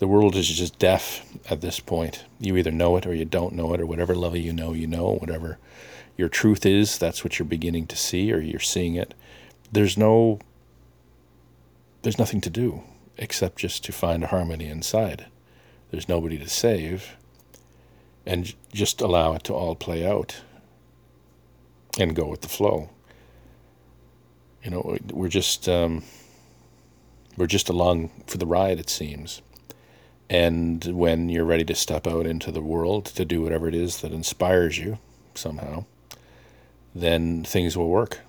the 0.00 0.08
world 0.08 0.34
is 0.34 0.48
just 0.48 0.78
deaf 0.78 1.24
at 1.48 1.60
this 1.60 1.78
point, 1.78 2.24
you 2.40 2.56
either 2.56 2.72
know 2.72 2.96
it 2.96 3.06
or 3.06 3.14
you 3.14 3.24
don't 3.24 3.54
know 3.54 3.72
it, 3.74 3.80
or 3.80 3.86
whatever 3.86 4.16
level 4.16 4.38
you 4.38 4.52
know, 4.52 4.72
you 4.72 4.86
know, 4.86 5.12
whatever 5.12 5.58
your 6.20 6.28
truth 6.28 6.64
is, 6.66 6.98
that's 6.98 7.24
what 7.24 7.38
you're 7.38 7.56
beginning 7.56 7.86
to 7.88 7.96
see, 7.96 8.32
or 8.32 8.40
you're 8.40 8.60
seeing 8.60 8.94
it. 8.94 9.14
There's 9.72 9.96
no, 9.96 10.38
there's 12.02 12.18
nothing 12.18 12.42
to 12.42 12.50
do 12.50 12.82
except 13.18 13.58
just 13.58 13.84
to 13.86 13.92
find 13.92 14.24
harmony 14.24 14.66
inside. 14.66 15.26
There's 15.90 16.08
nobody 16.08 16.38
to 16.38 16.48
save. 16.48 17.16
and 18.26 18.54
just 18.72 19.00
allow 19.00 19.34
it 19.34 19.44
to 19.44 19.54
all 19.54 19.74
play 19.74 20.06
out 20.06 20.42
and 21.98 22.14
go 22.14 22.26
with 22.26 22.42
the 22.42 22.48
flow. 22.48 22.90
You 24.62 24.70
know, 24.70 24.98
we're 25.12 25.28
just 25.28 25.68
um, 25.68 26.04
we're 27.36 27.46
just 27.46 27.68
along 27.68 28.10
for 28.26 28.38
the 28.38 28.46
ride, 28.46 28.78
it 28.78 28.90
seems. 28.90 29.42
And 30.28 30.84
when 30.84 31.28
you're 31.28 31.44
ready 31.44 31.64
to 31.64 31.74
step 31.74 32.06
out 32.06 32.26
into 32.26 32.52
the 32.52 32.60
world 32.60 33.06
to 33.06 33.24
do 33.24 33.42
whatever 33.42 33.66
it 33.68 33.74
is 33.74 34.00
that 34.00 34.12
inspires 34.12 34.78
you 34.78 34.98
somehow, 35.34 35.86
then 36.94 37.44
things 37.44 37.76
will 37.76 37.88
work. 37.88 38.20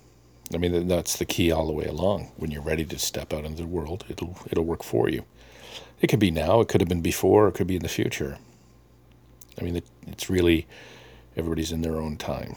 I 0.54 0.58
mean, 0.58 0.88
that's 0.88 1.18
the 1.18 1.26
key 1.26 1.52
all 1.52 1.68
the 1.68 1.74
way 1.74 1.86
along. 1.86 2.32
When 2.36 2.52
you're 2.52 2.62
ready 2.62 2.86
to 2.86 3.00
step 3.00 3.34
out 3.34 3.46
into 3.46 3.62
the 3.64 3.68
world, 3.68 4.06
it'll 4.10 4.38
it'll 4.50 4.66
work 4.66 4.84
for 4.84 5.10
you. 5.10 5.26
It 6.02 6.08
could 6.08 6.20
be 6.20 6.32
now, 6.32 6.60
it 6.62 6.68
could 6.68 6.82
have 6.82 6.90
been 6.90 7.02
before, 7.02 7.48
it 7.48 7.54
could 7.54 7.68
be 7.68 7.76
in 7.76 7.84
the 7.84 7.90
future. 7.90 8.38
I 9.60 9.64
mean, 9.64 9.78
it, 9.78 9.86
it's 10.08 10.30
really 10.30 10.68
everybody's 11.38 11.72
in 11.72 11.82
their 11.82 11.98
own 11.98 12.18
time. 12.18 12.56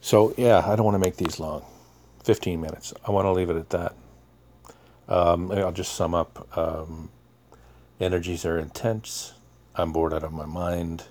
So 0.00 0.34
yeah, 0.36 0.62
I 0.66 0.76
don't 0.76 0.84
want 0.84 0.94
to 0.94 0.98
make 0.98 1.16
these 1.16 1.40
long. 1.40 1.64
15 2.24 2.60
minutes. 2.60 2.94
I 3.06 3.10
want 3.10 3.26
to 3.26 3.32
leave 3.32 3.50
it 3.50 3.56
at 3.56 3.70
that. 3.70 3.94
Um, 5.08 5.52
I'll 5.52 5.72
just 5.72 5.94
sum 5.94 6.14
up. 6.14 6.56
Um, 6.56 7.10
energies 8.00 8.44
are 8.44 8.58
intense. 8.58 9.34
I'm 9.74 9.92
bored 9.92 10.14
out 10.14 10.24
of 10.24 10.32
my 10.32 10.46
mind. 10.46 11.04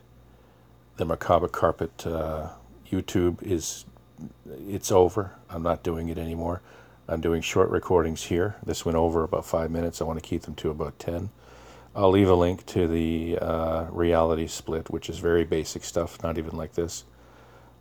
The 0.98 1.06
macabre 1.06 1.48
carpet 1.48 2.06
uh, 2.06 2.50
YouTube 2.90 3.42
is 3.42 3.86
it's 4.68 4.92
over. 4.92 5.32
I'm 5.50 5.64
not 5.64 5.84
doing 5.84 6.10
it 6.10 6.18
anymore. 6.18 6.62
I'm 7.08 7.20
doing 7.20 7.42
short 7.42 7.70
recordings 7.70 8.24
here. 8.24 8.56
This 8.66 8.86
went 8.86 8.98
over 8.98 9.24
about 9.24 9.46
five 9.46 9.72
minutes. 9.72 10.02
I 10.02 10.06
want 10.06 10.22
to 10.22 10.28
keep 10.28 10.44
them 10.44 10.56
to 10.56 10.70
about 10.70 11.00
10. 11.00 11.30
I'll 11.96 12.12
leave 12.12 12.30
a 12.30 12.36
link 12.36 12.66
to 12.68 12.88
the 12.88 13.38
uh, 13.40 13.86
reality 13.92 14.48
split, 14.48 14.90
which 14.90 15.10
is 15.10 15.20
very 15.20 15.44
basic 15.44 15.84
stuff, 15.84 16.22
not 16.24 16.38
even 16.38 16.56
like 16.56 16.74
this. 16.74 17.04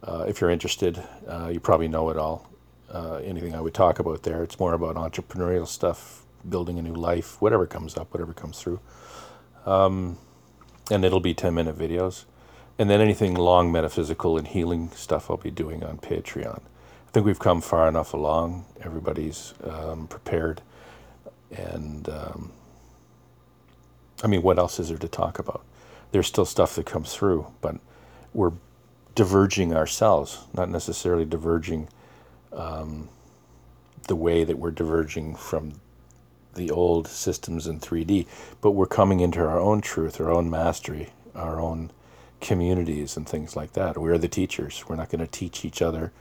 Uh, 0.03 0.25
if 0.27 0.41
you're 0.41 0.51
interested, 0.51 1.03
uh, 1.29 1.49
you 1.53 1.61
probably 1.61 1.89
know 1.89 2.11
it 2.11 2.17
all. 2.17 2.51
Uh, 2.91 3.17
anything 3.17 3.55
I 3.55 3.61
would 3.61 3.75
talk 3.75 3.99
about 3.99 4.23
there, 4.23 4.43
it's 4.43 4.59
more 4.59 4.75
about 4.75 4.97
entrepreneurial 4.97 5.67
stuff, 5.67 6.27
building 6.49 6.79
a 6.79 6.83
new 6.83 6.95
life, 6.95 7.41
whatever 7.41 7.67
comes 7.67 7.97
up, 7.97 8.13
whatever 8.13 8.33
comes 8.33 8.61
through. 8.61 8.81
Um, 9.65 10.19
and 10.91 11.05
it'll 11.05 11.21
be 11.21 11.33
10 11.33 11.55
minute 11.55 11.79
videos. 11.79 12.25
And 12.83 12.91
then 12.91 13.01
anything 13.01 13.35
long 13.35 13.71
metaphysical 13.71 14.37
and 14.37 14.45
healing 14.45 14.91
stuff 14.97 15.31
I'll 15.31 15.37
be 15.37 15.53
doing 15.53 15.85
on 15.85 15.99
Patreon. 15.99 16.59
I 16.59 17.11
think 17.13 17.25
we've 17.25 17.39
come 17.39 17.61
far 17.61 17.87
enough 17.87 18.13
along. 18.13 18.65
Everybody's 18.81 19.55
um, 19.63 20.09
prepared. 20.09 20.63
And 21.53 22.09
um, 22.09 22.51
I 24.25 24.27
mean, 24.27 24.43
what 24.43 24.59
else 24.59 24.81
is 24.81 24.89
there 24.89 24.99
to 24.99 25.07
talk 25.07 25.39
about? 25.39 25.65
There's 26.11 26.27
still 26.27 26.45
stuff 26.45 26.75
that 26.75 26.85
comes 26.85 27.15
through, 27.15 27.47
but 27.61 27.77
we're 28.35 28.51
diverging 29.15 29.73
ourselves, 29.77 30.41
not 30.53 30.69
necessarily 30.69 31.25
diverging 31.25 31.89
um, 32.53 33.09
the 34.09 34.17
way 34.17 34.43
that 34.43 34.59
we're 34.59 34.73
diverging 34.73 35.37
from 35.37 35.75
the 36.55 36.73
old 36.73 37.07
systems 37.07 37.69
in 37.69 37.79
3D, 37.79 38.27
but 38.61 38.73
we're 38.73 38.87
coming 38.87 39.21
into 39.21 39.39
our 39.39 39.61
own 39.61 39.81
truth, 39.81 40.21
our 40.21 40.33
own 40.33 40.51
mastery, 40.51 41.11
our 41.37 41.61
own 41.61 41.93
communities 42.43 43.17
and 43.17 43.27
things 43.27 43.57
like 43.57 43.73
that. 43.73 43.97
We're 43.97 44.19
the 44.19 44.29
teachers. 44.29 44.85
We're 44.87 44.97
not 44.97 45.09
going 45.09 45.25
to 45.25 45.31
teach 45.31 45.65
each 45.65 45.81
other. 45.81 46.13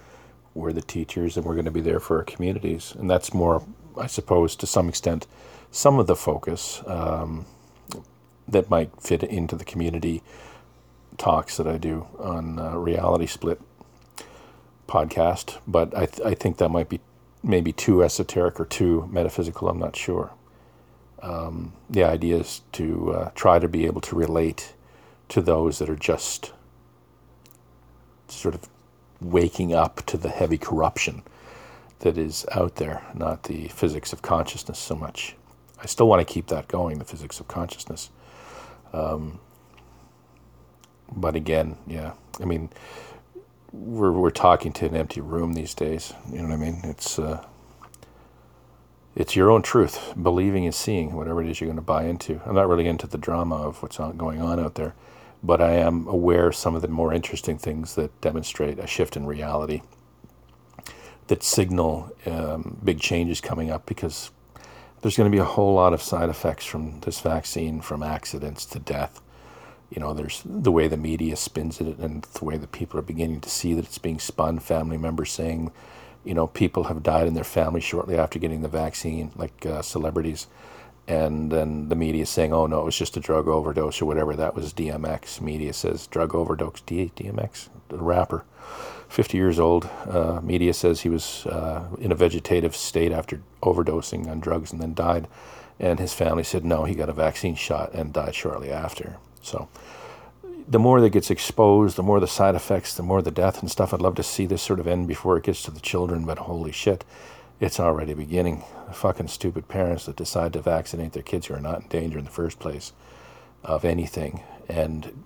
We're 0.54 0.74
the 0.74 0.82
teachers, 0.82 1.36
and 1.36 1.46
we're 1.46 1.56
going 1.56 1.66
to 1.66 1.72
be 1.72 1.82
there 1.82 2.00
for 2.00 2.18
our 2.20 2.24
communities. 2.24 2.94
And 2.98 3.10
that's 3.10 3.34
more, 3.34 3.66
I 3.98 4.08
suppose, 4.08 4.56
to 4.58 4.68
some 4.68 4.88
extent, 4.88 5.28
some 5.72 6.00
of 6.00 6.08
the 6.08 6.16
focus 6.16 6.82
um, 6.86 7.46
that 8.48 8.70
might 8.70 9.01
fit 9.01 9.24
into 9.24 9.56
the 9.56 9.66
community 9.66 10.22
talks 11.18 11.58
that 11.58 11.68
I 11.68 11.78
do 11.78 12.08
on 12.20 12.60
uh, 12.60 12.75
Reality 12.78 13.25
Split 13.28 13.62
podcast, 14.88 15.60
but 15.68 15.96
I, 15.96 16.05
th- 16.05 16.27
I 16.27 16.34
think 16.34 16.57
that 16.57 16.70
might 16.70 16.90
be 16.90 17.00
maybe 17.44 17.72
too 17.72 18.03
esoteric 18.03 18.60
or 18.60 18.66
too 18.66 19.07
metaphysical. 19.12 19.70
I'm 19.70 19.79
not 19.79 19.96
sure. 19.96 20.31
Um, 21.22 21.74
the 21.90 22.03
idea 22.03 22.38
is 22.38 22.62
to 22.74 23.14
uh, 23.14 23.31
try 23.36 23.60
to 23.60 23.68
be 23.68 23.86
able 23.86 24.01
to 24.01 24.16
relate 24.16 24.74
to 25.31 25.41
those 25.41 25.79
that 25.79 25.89
are 25.89 25.96
just 25.96 26.51
sort 28.27 28.53
of 28.53 28.70
waking 29.22 29.74
up 29.74 30.05
to 30.05 30.17
the 30.17 30.29
heavy 30.29 30.57
corruption 30.57 31.24
that 32.00 32.17
is 32.17 32.46
out 32.51 32.75
there, 32.75 33.03
not 33.13 33.44
the 33.44 33.67
physics 33.70 34.11
of 34.11 34.22
consciousness 34.22 34.77
so 34.77 34.96
much. 34.96 35.35
I 35.81 35.85
still 35.85 36.07
want 36.07 36.25
to 36.25 36.31
keep 36.31 36.48
that 36.48 36.67
going, 36.67 37.00
the 37.00 37.05
physics 37.05 37.39
of 37.39 37.48
consciousness. 37.48 38.09
Um, 38.91 39.39
but 41.15 41.35
again, 41.35 41.77
yeah, 41.87 42.13
I 42.41 42.46
mean, 42.46 42.70
we're 43.72 44.11
we're 44.11 44.31
talking 44.31 44.74
to 44.74 44.85
an 44.85 44.96
empty 44.96 45.22
room 45.22 45.53
these 45.53 45.74
days. 45.74 46.13
You 46.29 46.41
know 46.41 46.50
what 46.50 46.53
I 46.53 46.57
mean? 46.57 46.81
It's 46.83 47.17
uh, 47.17 47.44
it's 49.15 49.35
your 49.35 49.50
own 49.50 49.61
truth, 49.61 50.13
believing 50.22 50.65
and 50.65 50.75
seeing 50.75 51.13
whatever 51.13 51.41
it 51.41 51.50
is 51.50 51.61
you're 51.61 51.67
going 51.67 51.75
to 51.77 51.81
buy 51.81 52.05
into. 52.05 52.41
I'm 52.46 52.55
not 52.55 52.67
really 52.67 52.87
into 52.87 53.07
the 53.07 53.17
drama 53.17 53.55
of 53.55 53.81
what's 53.81 53.98
going 53.98 54.41
on 54.41 54.59
out 54.59 54.75
there, 54.75 54.94
but 55.44 55.62
I 55.62 55.74
am 55.74 56.08
aware 56.08 56.48
of 56.48 56.56
some 56.56 56.75
of 56.75 56.82
the 56.82 56.88
more 56.88 57.14
interesting 57.14 57.58
things 57.58 57.96
that 57.96 58.20
demonstrate 58.22 58.80
a 58.80 58.88
shift 58.88 59.16
in 59.16 59.25
reality, 59.25 59.82
that 61.27 61.44
signal 61.44 62.12
um, 62.25 62.77
big 62.84 63.00
changes 63.00 63.42
coming 63.42 63.70
up 63.72 63.86
because 63.86 64.32
there's 65.01 65.18
going 65.18 65.32
to 65.32 65.36
be 65.36 65.42
a 65.42 65.46
whole 65.46 65.74
lot 65.74 65.94
of 65.94 66.01
side 66.01 66.30
effects 66.30 66.66
from 66.66 67.00
this 67.01 67.22
vaccine, 67.22 67.82
from 67.82 68.04
accidents 68.04 68.66
to 68.68 68.80
death 68.80 69.22
you 69.92 70.00
know, 70.00 70.14
there's 70.14 70.42
the 70.46 70.72
way 70.72 70.88
the 70.88 70.98
media 70.98 71.36
spins 71.36 71.82
it 71.82 71.98
and 72.00 72.24
the 72.24 72.46
way 72.46 72.58
that 72.58 72.72
people 72.72 72.98
are 72.98 73.04
beginning 73.04 73.42
to 73.42 73.50
see 73.50 73.74
that 73.74 73.86
it's 73.86 73.98
being 73.98 74.20
spun. 74.20 74.60
Family 74.60 74.98
members 74.98 75.32
saying, 75.32 75.70
you 76.24 76.34
know, 76.34 76.48
people 76.48 76.86
have 76.86 77.04
died 77.04 77.27
in 77.27 77.34
their 77.34 77.44
family 77.44 77.82
shortly 77.82 78.18
after 78.18 78.40
getting 78.40 78.62
the 78.62 78.70
vaccine, 78.70 79.32
like 79.36 79.66
uh, 79.66 79.82
celebrities. 79.82 80.48
And 81.11 81.51
then 81.51 81.89
the 81.89 81.95
media 81.95 82.25
saying, 82.25 82.53
oh, 82.53 82.67
no, 82.67 82.79
it 82.79 82.85
was 82.85 82.97
just 82.97 83.17
a 83.17 83.19
drug 83.19 83.45
overdose 83.50 84.01
or 84.01 84.05
whatever. 84.05 84.33
That 84.33 84.55
was 84.55 84.74
DMX. 84.74 85.41
Media 85.41 85.74
says 85.74 86.07
drug 86.07 86.33
overdose. 86.33 86.79
D- 86.85 87.11
DMX, 87.17 87.67
the 87.89 87.97
rapper, 87.97 88.45
50 89.09 89.37
years 89.37 89.59
old. 89.59 89.89
Uh, 90.07 90.39
media 90.41 90.74
says 90.74 91.01
he 91.01 91.09
was 91.09 91.45
uh, 91.47 91.83
in 92.00 92.13
a 92.13 92.15
vegetative 92.15 92.77
state 92.77 93.11
after 93.11 93.41
overdosing 93.61 94.29
on 94.29 94.39
drugs 94.39 94.71
and 94.71 94.81
then 94.81 94.93
died. 94.93 95.27
And 95.81 96.00
his 96.00 96.13
family 96.13 96.45
said, 96.45 96.63
no, 96.63 96.85
he 96.85 96.95
got 96.95 97.09
a 97.09 97.13
vaccine 97.13 97.55
shot 97.55 97.93
and 97.93 98.13
died 98.13 98.33
shortly 98.33 98.71
after. 98.71 99.17
So 99.41 99.67
the 100.65 100.79
more 100.79 101.01
that 101.01 101.09
gets 101.09 101.29
exposed, 101.29 101.97
the 101.97 102.03
more 102.03 102.21
the 102.21 102.27
side 102.27 102.55
effects, 102.55 102.95
the 102.95 103.03
more 103.03 103.21
the 103.21 103.31
death 103.31 103.59
and 103.59 103.69
stuff. 103.69 103.93
I'd 103.93 104.01
love 104.01 104.15
to 104.15 104.24
see 104.24 104.45
this 104.45 104.61
sort 104.61 104.79
of 104.79 104.87
end 104.87 105.09
before 105.09 105.35
it 105.35 105.43
gets 105.43 105.63
to 105.63 105.71
the 105.71 105.81
children, 105.81 106.25
but 106.25 106.37
holy 106.37 106.71
shit, 106.71 107.03
it's 107.61 107.79
already 107.79 108.15
beginning. 108.15 108.63
The 108.87 108.93
fucking 108.93 109.27
stupid 109.27 109.67
parents 109.67 110.07
that 110.07 110.15
decide 110.15 110.53
to 110.53 110.61
vaccinate 110.61 111.13
their 111.13 111.24
kids 111.24 111.45
who 111.45 111.53
are 111.53 111.61
not 111.61 111.83
in 111.83 111.87
danger 111.87 112.17
in 112.17 112.25
the 112.25 112.31
first 112.31 112.59
place 112.59 112.91
of 113.63 113.85
anything. 113.85 114.41
And 114.67 115.24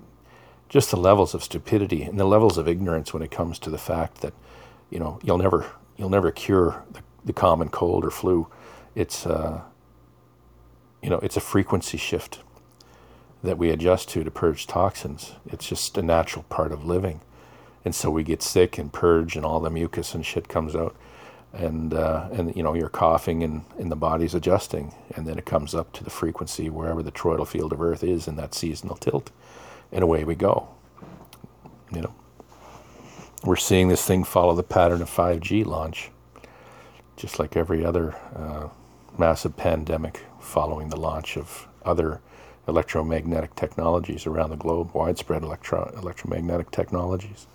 just 0.67 0.91
the 0.91 0.97
levels 0.97 1.33
of 1.33 1.43
stupidity 1.43 2.03
and 2.03 2.19
the 2.19 2.25
levels 2.25 2.57
of 2.57 2.67
ignorance 2.67 3.13
when 3.13 3.23
it 3.23 3.31
comes 3.31 3.57
to 3.59 3.69
the 3.69 3.77
fact 3.77 4.21
that, 4.21 4.33
you 4.89 4.99
know, 4.99 5.17
you'll 5.23 5.37
never 5.37 5.65
you'll 5.95 6.09
never 6.09 6.29
cure 6.29 6.83
the, 6.91 6.99
the 7.23 7.33
common 7.33 7.69
cold 7.69 8.03
or 8.03 8.11
flu. 8.11 8.47
It's 8.95 9.25
uh, 9.25 9.61
you 11.01 11.09
know, 11.09 11.19
it's 11.19 11.37
a 11.37 11.41
frequency 11.41 11.97
shift 11.97 12.39
that 13.43 13.57
we 13.57 13.69
adjust 13.69 14.09
to 14.09 14.25
to 14.25 14.31
purge 14.31 14.67
toxins. 14.67 15.33
It's 15.45 15.67
just 15.69 15.97
a 15.97 16.01
natural 16.03 16.43
part 16.49 16.73
of 16.73 16.83
living. 16.83 17.21
And 17.85 17.95
so 17.95 18.11
we 18.11 18.23
get 18.23 18.41
sick 18.41 18.77
and 18.77 18.91
purge 18.91 19.37
and 19.37 19.45
all 19.45 19.61
the 19.61 19.69
mucus 19.69 20.13
and 20.13 20.25
shit 20.25 20.49
comes 20.49 20.75
out. 20.75 20.95
And, 21.55 21.93
uh, 21.93 22.27
and 22.33 22.55
you 22.55 22.63
know, 22.63 22.73
you're 22.73 22.89
coughing 22.89 23.41
and, 23.41 23.63
and 23.79 23.89
the 23.91 23.95
body's 23.95 24.35
adjusting. 24.35 24.93
And 25.15 25.25
then 25.25 25.37
it 25.37 25.45
comes 25.45 25.73
up 25.73 25.93
to 25.93 26.03
the 26.03 26.09
frequency 26.09 26.69
wherever 26.69 27.01
the 27.01 27.11
toroidal 27.11 27.47
field 27.47 27.71
of 27.71 27.81
Earth 27.81 28.03
is 28.03 28.27
in 28.27 28.35
that 28.35 28.53
seasonal 28.53 28.97
tilt. 28.97 29.31
And 29.91 30.03
away 30.03 30.23
we 30.23 30.35
go. 30.35 30.67
You 31.93 32.01
know, 32.01 32.15
we're 33.43 33.55
seeing 33.55 33.87
this 33.87 34.05
thing 34.05 34.23
follow 34.23 34.55
the 34.55 34.63
pattern 34.63 35.01
of 35.01 35.09
5G 35.09 35.65
launch, 35.65 36.09
just 37.15 37.39
like 37.39 37.55
every 37.55 37.85
other 37.85 38.15
uh, 38.35 38.69
massive 39.17 39.55
pandemic 39.55 40.25
following 40.39 40.89
the 40.89 40.99
launch 40.99 41.37
of 41.37 41.67
other 41.85 42.21
electromagnetic 42.67 43.55
technologies 43.55 44.25
around 44.25 44.49
the 44.49 44.55
globe, 44.55 44.89
widespread 44.93 45.43
electro- 45.43 45.93
electromagnetic 45.97 46.71
technologies. 46.71 47.47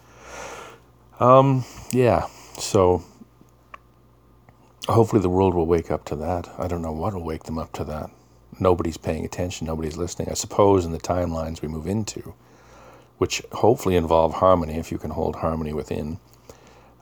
Um, 1.18 1.64
yeah, 1.90 2.26
so 2.58 3.02
hopefully 4.88 5.22
the 5.22 5.30
world 5.30 5.54
will 5.54 5.66
wake 5.66 5.90
up 5.90 6.04
to 6.06 6.16
that. 6.16 6.48
I 6.58 6.68
don't 6.68 6.82
know 6.82 6.92
what 6.92 7.14
will 7.14 7.24
wake 7.24 7.44
them 7.44 7.58
up 7.58 7.72
to 7.74 7.84
that. 7.84 8.10
Nobody's 8.58 8.96
paying 8.96 9.24
attention, 9.24 9.66
nobody's 9.66 9.96
listening. 9.96 10.28
I 10.30 10.34
suppose 10.34 10.84
in 10.84 10.92
the 10.92 10.98
timelines 10.98 11.62
we 11.62 11.68
move 11.68 11.86
into, 11.86 12.34
which 13.18 13.42
hopefully 13.52 13.96
involve 13.96 14.34
harmony, 14.34 14.74
if 14.76 14.92
you 14.92 14.98
can 14.98 15.10
hold 15.10 15.36
harmony 15.36 15.72
within, 15.72 16.18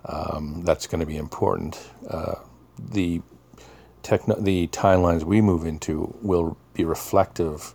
um, 0.04 0.62
that's 0.64 0.86
going 0.86 1.00
to 1.00 1.06
be 1.06 1.16
important. 1.16 1.80
Uh, 2.08 2.36
the 2.78 3.22
techno- 4.02 4.40
the 4.40 4.68
timelines 4.68 5.24
we 5.24 5.40
move 5.40 5.66
into 5.66 6.16
will 6.22 6.56
be 6.74 6.84
reflective 6.84 7.74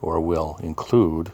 or 0.00 0.20
will 0.20 0.58
include 0.62 1.32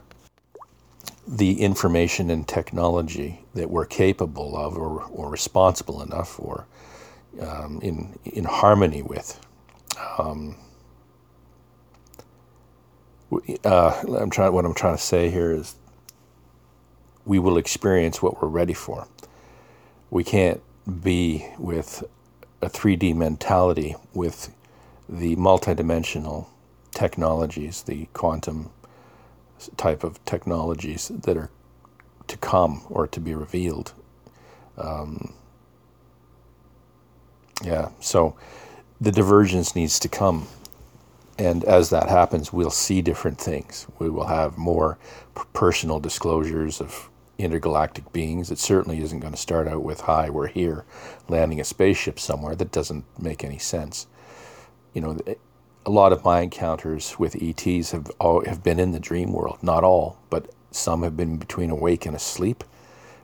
the 1.26 1.60
information 1.60 2.30
and 2.30 2.46
technology 2.46 3.44
that 3.54 3.70
we're 3.70 3.86
capable 3.86 4.56
of 4.56 4.76
or, 4.76 5.02
or 5.04 5.28
responsible 5.30 6.02
enough 6.02 6.38
or 6.38 6.66
um, 7.40 7.80
in, 7.82 8.18
in 8.24 8.44
harmony 8.44 9.02
with. 9.02 9.40
Um, 10.18 10.56
uh, 13.64 14.02
I'm 14.18 14.30
trying, 14.30 14.52
what 14.52 14.64
I'm 14.64 14.74
trying 14.74 14.96
to 14.96 15.02
say 15.02 15.30
here 15.30 15.52
is 15.52 15.74
we 17.24 17.38
will 17.38 17.58
experience 17.58 18.22
what 18.22 18.40
we're 18.40 18.48
ready 18.48 18.74
for. 18.74 19.08
We 20.10 20.22
can't 20.22 20.60
be 21.02 21.46
with 21.58 22.04
a 22.62 22.70
3D 22.70 23.14
mentality 23.16 23.96
with 24.14 24.54
the 25.08 25.36
multidimensional 25.36 26.46
technologies, 26.92 27.82
the 27.82 28.06
quantum 28.12 28.70
type 29.76 30.04
of 30.04 30.24
technologies 30.24 31.08
that 31.08 31.36
are 31.36 31.50
to 32.28 32.36
come 32.38 32.82
or 32.88 33.06
to 33.06 33.20
be 33.20 33.34
revealed. 33.34 33.92
Um, 34.78 35.34
yeah, 37.62 37.90
so 38.00 38.36
the 39.00 39.12
divergence 39.12 39.74
needs 39.74 39.98
to 40.00 40.08
come. 40.08 40.48
And 41.38 41.64
as 41.64 41.90
that 41.90 42.08
happens, 42.08 42.52
we'll 42.52 42.70
see 42.70 43.02
different 43.02 43.38
things. 43.38 43.86
We 43.98 44.08
will 44.08 44.26
have 44.26 44.56
more 44.56 44.98
personal 45.52 46.00
disclosures 46.00 46.80
of 46.80 47.10
intergalactic 47.38 48.10
beings. 48.12 48.50
It 48.50 48.58
certainly 48.58 49.00
isn't 49.02 49.20
going 49.20 49.34
to 49.34 49.38
start 49.38 49.68
out 49.68 49.82
with, 49.82 50.00
hi, 50.00 50.30
we're 50.30 50.46
here, 50.46 50.84
landing 51.28 51.60
a 51.60 51.64
spaceship 51.64 52.18
somewhere. 52.18 52.54
That 52.54 52.72
doesn't 52.72 53.04
make 53.20 53.44
any 53.44 53.58
sense. 53.58 54.06
You 54.94 55.02
know, 55.02 55.18
a 55.84 55.90
lot 55.90 56.12
of 56.12 56.24
my 56.24 56.40
encounters 56.40 57.18
with 57.18 57.36
ETs 57.40 57.90
have, 57.90 58.10
all, 58.18 58.44
have 58.46 58.62
been 58.62 58.80
in 58.80 58.92
the 58.92 59.00
dream 59.00 59.32
world. 59.32 59.58
Not 59.62 59.84
all, 59.84 60.18
but 60.30 60.50
some 60.70 61.02
have 61.02 61.16
been 61.16 61.36
between 61.36 61.70
awake 61.70 62.06
and 62.06 62.16
asleep, 62.16 62.64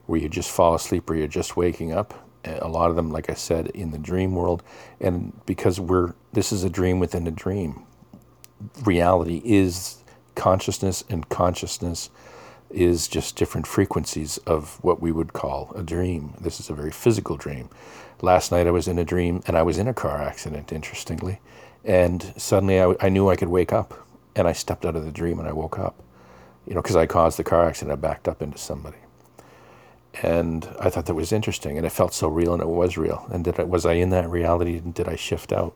where 0.04 0.20
you 0.20 0.28
just 0.28 0.50
fall 0.50 0.74
asleep 0.74 1.08
or 1.08 1.14
you're 1.14 1.26
just 1.26 1.56
waking 1.56 1.92
up. 1.92 2.28
A 2.44 2.68
lot 2.68 2.90
of 2.90 2.96
them, 2.96 3.10
like 3.10 3.30
I 3.30 3.34
said, 3.34 3.68
in 3.68 3.90
the 3.92 3.98
dream 3.98 4.34
world. 4.34 4.62
And 5.00 5.32
because 5.46 5.78
we're, 5.78 6.14
this 6.32 6.52
is 6.52 6.64
a 6.64 6.70
dream 6.70 6.98
within 6.98 7.26
a 7.26 7.30
dream. 7.30 7.84
Reality 8.84 9.40
is 9.44 10.02
consciousness, 10.34 11.04
and 11.08 11.28
consciousness 11.28 12.10
is 12.70 13.06
just 13.06 13.36
different 13.36 13.66
frequencies 13.66 14.38
of 14.38 14.82
what 14.82 15.00
we 15.00 15.12
would 15.12 15.32
call 15.32 15.72
a 15.76 15.82
dream. 15.82 16.34
This 16.40 16.58
is 16.58 16.70
a 16.70 16.74
very 16.74 16.90
physical 16.90 17.36
dream. 17.36 17.68
Last 18.22 18.50
night 18.50 18.66
I 18.66 18.70
was 18.70 18.88
in 18.88 18.98
a 18.98 19.04
dream 19.04 19.42
and 19.46 19.56
I 19.56 19.62
was 19.62 19.78
in 19.78 19.88
a 19.88 19.94
car 19.94 20.22
accident, 20.22 20.72
interestingly. 20.72 21.40
And 21.84 22.32
suddenly 22.36 22.80
I, 22.80 22.94
I 23.00 23.08
knew 23.08 23.28
I 23.28 23.36
could 23.36 23.48
wake 23.48 23.72
up. 23.72 24.06
And 24.34 24.48
I 24.48 24.52
stepped 24.52 24.86
out 24.86 24.96
of 24.96 25.04
the 25.04 25.12
dream 25.12 25.38
and 25.38 25.46
I 25.46 25.52
woke 25.52 25.78
up. 25.78 26.02
You 26.66 26.74
know, 26.74 26.80
because 26.80 26.96
I 26.96 27.06
caused 27.06 27.38
the 27.38 27.44
car 27.44 27.66
accident, 27.66 27.92
I 27.92 27.96
backed 27.96 28.28
up 28.28 28.40
into 28.40 28.56
somebody. 28.56 28.96
And 30.22 30.68
I 30.78 30.90
thought 30.90 31.06
that 31.06 31.14
was 31.14 31.32
interesting. 31.32 31.76
And 31.78 31.86
it 31.86 31.90
felt 31.90 32.12
so 32.12 32.28
real 32.28 32.52
and 32.52 32.62
it 32.62 32.68
was 32.68 32.98
real. 32.98 33.26
And 33.32 33.44
did 33.44 33.58
I, 33.58 33.64
was 33.64 33.86
I 33.86 33.94
in 33.94 34.10
that 34.10 34.28
reality 34.28 34.76
and 34.78 34.92
did 34.92 35.08
I 35.08 35.16
shift 35.16 35.52
out? 35.52 35.74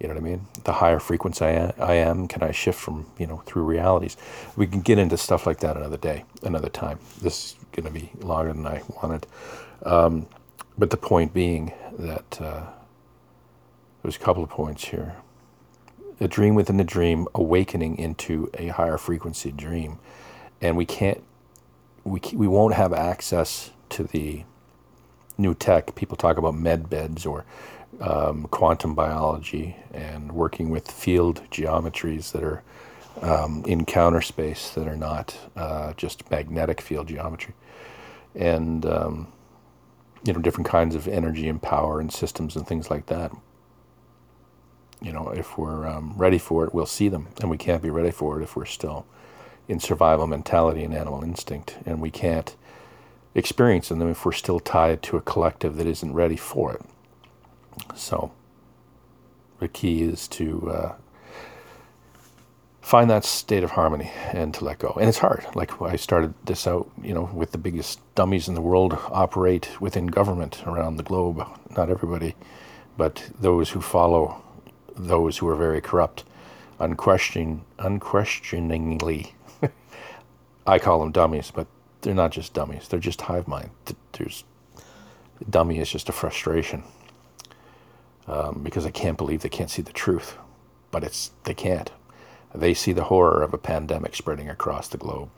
You 0.00 0.08
know 0.08 0.14
what 0.14 0.20
I 0.20 0.24
mean? 0.24 0.46
The 0.64 0.72
higher 0.72 0.98
frequency 0.98 1.44
I 1.44 1.94
am, 1.94 2.26
can 2.26 2.42
I 2.42 2.50
shift 2.50 2.80
from, 2.80 3.06
you 3.16 3.26
know, 3.26 3.38
through 3.46 3.62
realities? 3.62 4.16
We 4.56 4.66
can 4.66 4.80
get 4.80 4.98
into 4.98 5.16
stuff 5.16 5.46
like 5.46 5.60
that 5.60 5.76
another 5.76 5.96
day, 5.96 6.24
another 6.42 6.68
time. 6.68 6.98
This 7.22 7.52
is 7.52 7.56
going 7.72 7.86
to 7.86 7.92
be 7.92 8.10
longer 8.20 8.52
than 8.52 8.66
I 8.66 8.82
wanted. 9.00 9.26
Um, 9.84 10.26
but 10.76 10.90
the 10.90 10.96
point 10.96 11.32
being 11.32 11.72
that 11.98 12.40
uh, 12.42 12.64
there's 14.02 14.16
a 14.16 14.20
couple 14.20 14.42
of 14.42 14.50
points 14.50 14.84
here. 14.86 15.14
A 16.20 16.28
dream 16.28 16.54
within 16.54 16.78
a 16.80 16.84
dream, 16.84 17.26
awakening 17.34 17.96
into 17.96 18.50
a 18.54 18.68
higher 18.68 18.98
frequency 18.98 19.52
dream. 19.52 19.98
And 20.60 20.76
we 20.76 20.84
can't, 20.84 21.22
we, 22.04 22.20
we 22.34 22.46
won't 22.46 22.74
have 22.74 22.92
access 22.92 23.70
to 23.90 24.04
the 24.04 24.44
new 25.38 25.54
tech. 25.54 25.94
People 25.94 26.16
talk 26.16 26.36
about 26.36 26.54
med 26.54 26.88
beds 26.88 27.26
or 27.26 27.44
um, 28.00 28.44
quantum 28.44 28.94
biology 28.94 29.76
and 29.92 30.32
working 30.32 30.70
with 30.70 30.90
field 30.90 31.42
geometries 31.50 32.32
that 32.32 32.42
are 32.42 32.62
um, 33.22 33.64
in 33.66 33.84
counter 33.84 34.20
space 34.20 34.70
that 34.70 34.88
are 34.88 34.96
not 34.96 35.36
uh, 35.56 35.92
just 35.94 36.28
magnetic 36.30 36.80
field 36.80 37.08
geometry, 37.08 37.54
and 38.34 38.84
um, 38.84 39.28
you 40.24 40.32
know 40.32 40.40
different 40.40 40.68
kinds 40.68 40.94
of 40.94 41.06
energy 41.06 41.48
and 41.48 41.62
power 41.62 42.00
and 42.00 42.12
systems 42.12 42.56
and 42.56 42.66
things 42.66 42.90
like 42.90 43.06
that. 43.06 43.32
You 45.00 45.12
know, 45.12 45.28
if 45.28 45.58
we're 45.58 45.86
um, 45.86 46.14
ready 46.16 46.38
for 46.38 46.64
it, 46.64 46.74
we'll 46.74 46.86
see 46.86 47.08
them, 47.08 47.28
and 47.40 47.50
we 47.50 47.56
can't 47.58 47.82
be 47.82 47.90
ready 47.90 48.10
for 48.10 48.40
it 48.40 48.42
if 48.42 48.56
we're 48.56 48.64
still 48.64 49.06
in 49.68 49.80
survival 49.80 50.26
mentality 50.26 50.84
and 50.84 50.94
animal 50.94 51.22
instinct, 51.22 51.76
and 51.86 52.00
we 52.00 52.10
can't 52.10 52.54
experience 53.34 53.90
in 53.90 53.98
them 53.98 54.10
if 54.10 54.24
we're 54.24 54.32
still 54.32 54.60
tied 54.60 55.02
to 55.02 55.16
a 55.16 55.20
collective 55.20 55.76
that 55.76 55.86
isn't 55.86 56.12
ready 56.12 56.36
for 56.36 56.72
it. 56.74 56.82
So 57.94 58.32
the 59.58 59.68
key 59.68 60.02
is 60.02 60.28
to 60.28 60.70
uh, 60.70 60.94
find 62.80 63.10
that 63.10 63.24
state 63.24 63.64
of 63.64 63.72
harmony 63.72 64.12
and 64.32 64.52
to 64.54 64.64
let 64.64 64.78
go. 64.78 64.96
And 65.00 65.08
it's 65.08 65.18
hard. 65.18 65.46
Like 65.54 65.80
I 65.80 65.96
started 65.96 66.34
this 66.44 66.66
out, 66.66 66.90
you 67.02 67.14
know, 67.14 67.30
with 67.32 67.52
the 67.52 67.58
biggest 67.58 67.98
dummies 68.14 68.46
in 68.46 68.54
the 68.54 68.60
world 68.60 68.92
operate 69.10 69.80
within 69.80 70.06
government 70.06 70.62
around 70.66 70.96
the 70.96 71.02
globe. 71.02 71.42
Not 71.76 71.90
everybody, 71.90 72.36
but 72.96 73.30
those 73.40 73.70
who 73.70 73.80
follow 73.80 74.42
those 74.96 75.38
who 75.38 75.48
are 75.48 75.56
very 75.56 75.80
corrupt, 75.80 76.24
unquestioning, 76.78 77.64
unquestioningly. 77.78 79.34
I 80.66 80.78
call 80.78 81.00
them 81.00 81.12
dummies, 81.12 81.50
but 81.50 81.66
they're 82.00 82.14
not 82.14 82.32
just 82.32 82.54
dummies. 82.54 82.88
They're 82.88 83.00
just 83.00 83.22
hive 83.22 83.48
mind. 83.48 83.70
There's 84.12 84.44
dummy 85.48 85.78
is 85.78 85.90
just 85.90 86.08
a 86.08 86.12
frustration 86.12 86.84
um, 88.26 88.60
because 88.62 88.86
I 88.86 88.90
can't 88.90 89.18
believe 89.18 89.42
they 89.42 89.48
can't 89.48 89.70
see 89.70 89.82
the 89.82 89.92
truth. 89.92 90.36
But 90.90 91.04
it's 91.04 91.32
they 91.44 91.54
can't. 91.54 91.90
They 92.54 92.72
see 92.72 92.92
the 92.92 93.04
horror 93.04 93.42
of 93.42 93.52
a 93.52 93.58
pandemic 93.58 94.14
spreading 94.14 94.48
across 94.48 94.88
the 94.88 94.96
globe. 94.98 95.30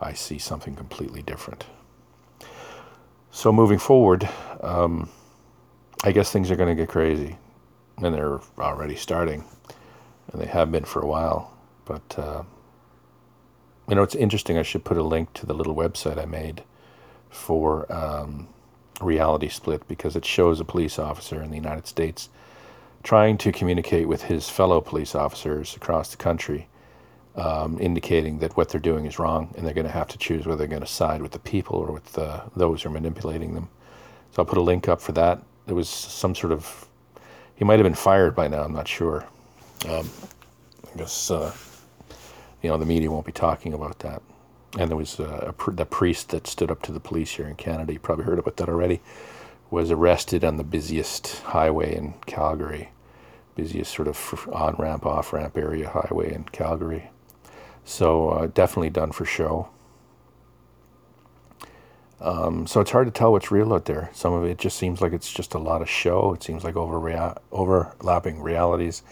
I 0.00 0.14
see 0.14 0.38
something 0.38 0.74
completely 0.74 1.22
different. 1.22 1.66
So 3.30 3.52
moving 3.52 3.78
forward, 3.78 4.28
um, 4.62 5.08
I 6.04 6.12
guess 6.12 6.32
things 6.32 6.50
are 6.50 6.56
going 6.56 6.74
to 6.74 6.74
get 6.74 6.88
crazy, 6.88 7.36
and 7.98 8.14
they're 8.14 8.40
already 8.58 8.96
starting, 8.96 9.44
and 10.32 10.40
they 10.40 10.46
have 10.46 10.72
been 10.72 10.84
for 10.84 11.02
a 11.02 11.06
while. 11.06 11.54
But 11.84 12.18
uh, 12.18 12.42
you 13.92 13.96
know, 13.96 14.02
it's 14.02 14.14
interesting. 14.14 14.56
I 14.56 14.62
should 14.62 14.84
put 14.84 14.96
a 14.96 15.02
link 15.02 15.34
to 15.34 15.44
the 15.44 15.52
little 15.52 15.74
website 15.74 16.16
I 16.16 16.24
made 16.24 16.62
for 17.28 17.84
um, 17.92 18.48
reality 19.02 19.50
split 19.50 19.86
because 19.86 20.16
it 20.16 20.24
shows 20.24 20.60
a 20.60 20.64
police 20.64 20.98
officer 20.98 21.42
in 21.42 21.50
the 21.50 21.56
United 21.56 21.86
States 21.86 22.30
trying 23.02 23.36
to 23.36 23.52
communicate 23.52 24.08
with 24.08 24.22
his 24.22 24.48
fellow 24.48 24.80
police 24.80 25.14
officers 25.14 25.76
across 25.76 26.10
the 26.10 26.16
country, 26.16 26.68
um, 27.36 27.78
indicating 27.80 28.38
that 28.38 28.56
what 28.56 28.70
they're 28.70 28.80
doing 28.80 29.04
is 29.04 29.18
wrong 29.18 29.52
and 29.58 29.66
they're 29.66 29.74
going 29.74 29.86
to 29.86 29.92
have 29.92 30.08
to 30.08 30.16
choose 30.16 30.46
whether 30.46 30.56
they're 30.56 30.66
going 30.68 30.80
to 30.80 30.86
side 30.86 31.20
with 31.20 31.32
the 31.32 31.38
people 31.38 31.76
or 31.76 31.92
with 31.92 32.14
the, 32.14 32.40
those 32.56 32.82
who 32.82 32.88
are 32.88 32.92
manipulating 32.92 33.52
them. 33.52 33.68
So 34.30 34.40
I'll 34.40 34.46
put 34.46 34.56
a 34.56 34.62
link 34.62 34.88
up 34.88 35.02
for 35.02 35.12
that. 35.12 35.42
There 35.66 35.74
was 35.74 35.90
some 35.90 36.34
sort 36.34 36.54
of, 36.54 36.88
he 37.56 37.66
might 37.66 37.78
have 37.78 37.84
been 37.84 37.92
fired 37.92 38.34
by 38.34 38.48
now, 38.48 38.62
I'm 38.62 38.72
not 38.72 38.88
sure. 38.88 39.26
Um, 39.86 40.08
I 40.94 40.96
guess, 40.96 41.30
uh, 41.30 41.54
you 42.62 42.68
know, 42.68 42.76
the 42.76 42.86
media 42.86 43.10
won't 43.10 43.26
be 43.26 43.32
talking 43.32 43.74
about 43.74 43.98
that 44.00 44.22
and 44.78 44.88
there 44.90 44.96
was 44.96 45.18
a, 45.18 45.54
a, 45.66 45.70
the 45.70 45.84
priest 45.84 46.30
that 46.30 46.46
stood 46.46 46.70
up 46.70 46.82
to 46.82 46.92
the 46.92 47.00
police 47.00 47.32
here 47.32 47.46
in 47.46 47.54
Canada. 47.56 47.92
You 47.92 47.98
probably 47.98 48.24
heard 48.24 48.38
about 48.38 48.56
that 48.56 48.68
already. 48.68 49.00
Was 49.70 49.90
arrested 49.90 50.44
on 50.44 50.56
the 50.56 50.64
busiest 50.64 51.40
highway 51.40 51.94
in 51.96 52.14
Calgary, 52.26 52.90
busiest 53.54 53.94
sort 53.94 54.08
of 54.08 54.48
on 54.52 54.74
ramp, 54.78 55.06
off 55.06 55.32
ramp 55.32 55.56
area 55.56 55.88
highway 55.88 56.34
in 56.34 56.44
Calgary. 56.44 57.10
So 57.84 58.30
uh, 58.30 58.46
definitely 58.46 58.90
done 58.90 59.12
for 59.12 59.24
show. 59.24 59.68
Um, 62.20 62.66
so 62.66 62.80
it's 62.80 62.92
hard 62.92 63.08
to 63.08 63.10
tell 63.10 63.32
what's 63.32 63.50
real 63.50 63.72
out 63.72 63.86
there. 63.86 64.10
Some 64.12 64.32
of 64.32 64.44
it 64.44 64.58
just 64.58 64.78
seems 64.78 65.00
like 65.00 65.12
it's 65.12 65.32
just 65.32 65.54
a 65.54 65.58
lot 65.58 65.82
of 65.82 65.90
show. 65.90 66.32
It 66.34 66.42
seems 66.42 66.64
like 66.64 66.76
overlapping 66.76 68.40
realities 68.40 69.02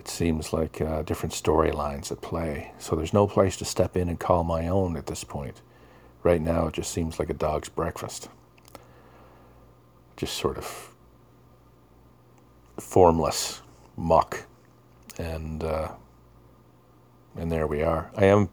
it 0.00 0.08
seems 0.08 0.50
like 0.54 0.80
uh, 0.80 1.02
different 1.02 1.34
storylines 1.34 2.10
at 2.10 2.22
play. 2.22 2.72
So 2.78 2.96
there's 2.96 3.12
no 3.12 3.26
place 3.26 3.58
to 3.58 3.66
step 3.66 3.98
in 3.98 4.08
and 4.08 4.18
call 4.18 4.44
my 4.44 4.66
own 4.66 4.96
at 4.96 5.08
this 5.08 5.24
point. 5.24 5.60
Right 6.22 6.40
now, 6.40 6.68
it 6.68 6.72
just 6.72 6.90
seems 6.90 7.18
like 7.18 7.28
a 7.28 7.34
dog's 7.34 7.68
breakfast. 7.68 8.30
Just 10.16 10.38
sort 10.38 10.56
of 10.56 10.94
formless 12.78 13.60
muck. 13.94 14.46
And, 15.18 15.62
uh, 15.62 15.90
and 17.36 17.52
there 17.52 17.66
we 17.66 17.82
are. 17.82 18.10
I 18.16 18.24
am 18.24 18.48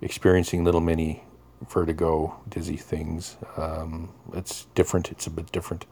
experiencing 0.00 0.64
little 0.64 0.80
mini 0.80 1.24
vertigo, 1.68 2.40
dizzy 2.48 2.78
things. 2.78 3.36
Um, 3.58 4.14
it's 4.32 4.64
different. 4.74 5.12
It's 5.12 5.26
a 5.26 5.30
bit 5.30 5.52
different. 5.52 5.84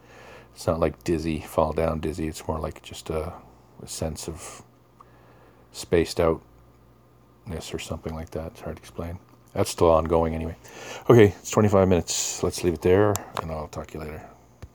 It's 0.55 0.65
not 0.65 0.79
like 0.79 1.03
dizzy, 1.03 1.41
fall 1.41 1.73
down 1.73 1.99
dizzy. 1.99 2.27
It's 2.27 2.47
more 2.47 2.59
like 2.59 2.81
just 2.81 3.11
a 3.11 3.33
a 3.81 3.87
sense 3.87 4.27
of 4.27 4.63
spaced 5.71 6.19
outness 6.19 7.73
or 7.73 7.79
something 7.79 8.13
like 8.13 8.31
that. 8.31 8.51
It's 8.51 8.61
hard 8.61 8.77
to 8.77 8.81
explain. 8.81 9.19
That's 9.53 9.69
still 9.69 9.91
ongoing 9.91 10.33
anyway. 10.33 10.55
Okay, 11.09 11.27
it's 11.39 11.51
25 11.51 11.87
minutes. 11.87 12.43
Let's 12.43 12.63
leave 12.63 12.73
it 12.73 12.81
there, 12.81 13.13
and 13.41 13.51
I'll 13.51 13.67
talk 13.67 13.87
to 13.87 13.93
you 13.95 13.99
later. 14.03 14.32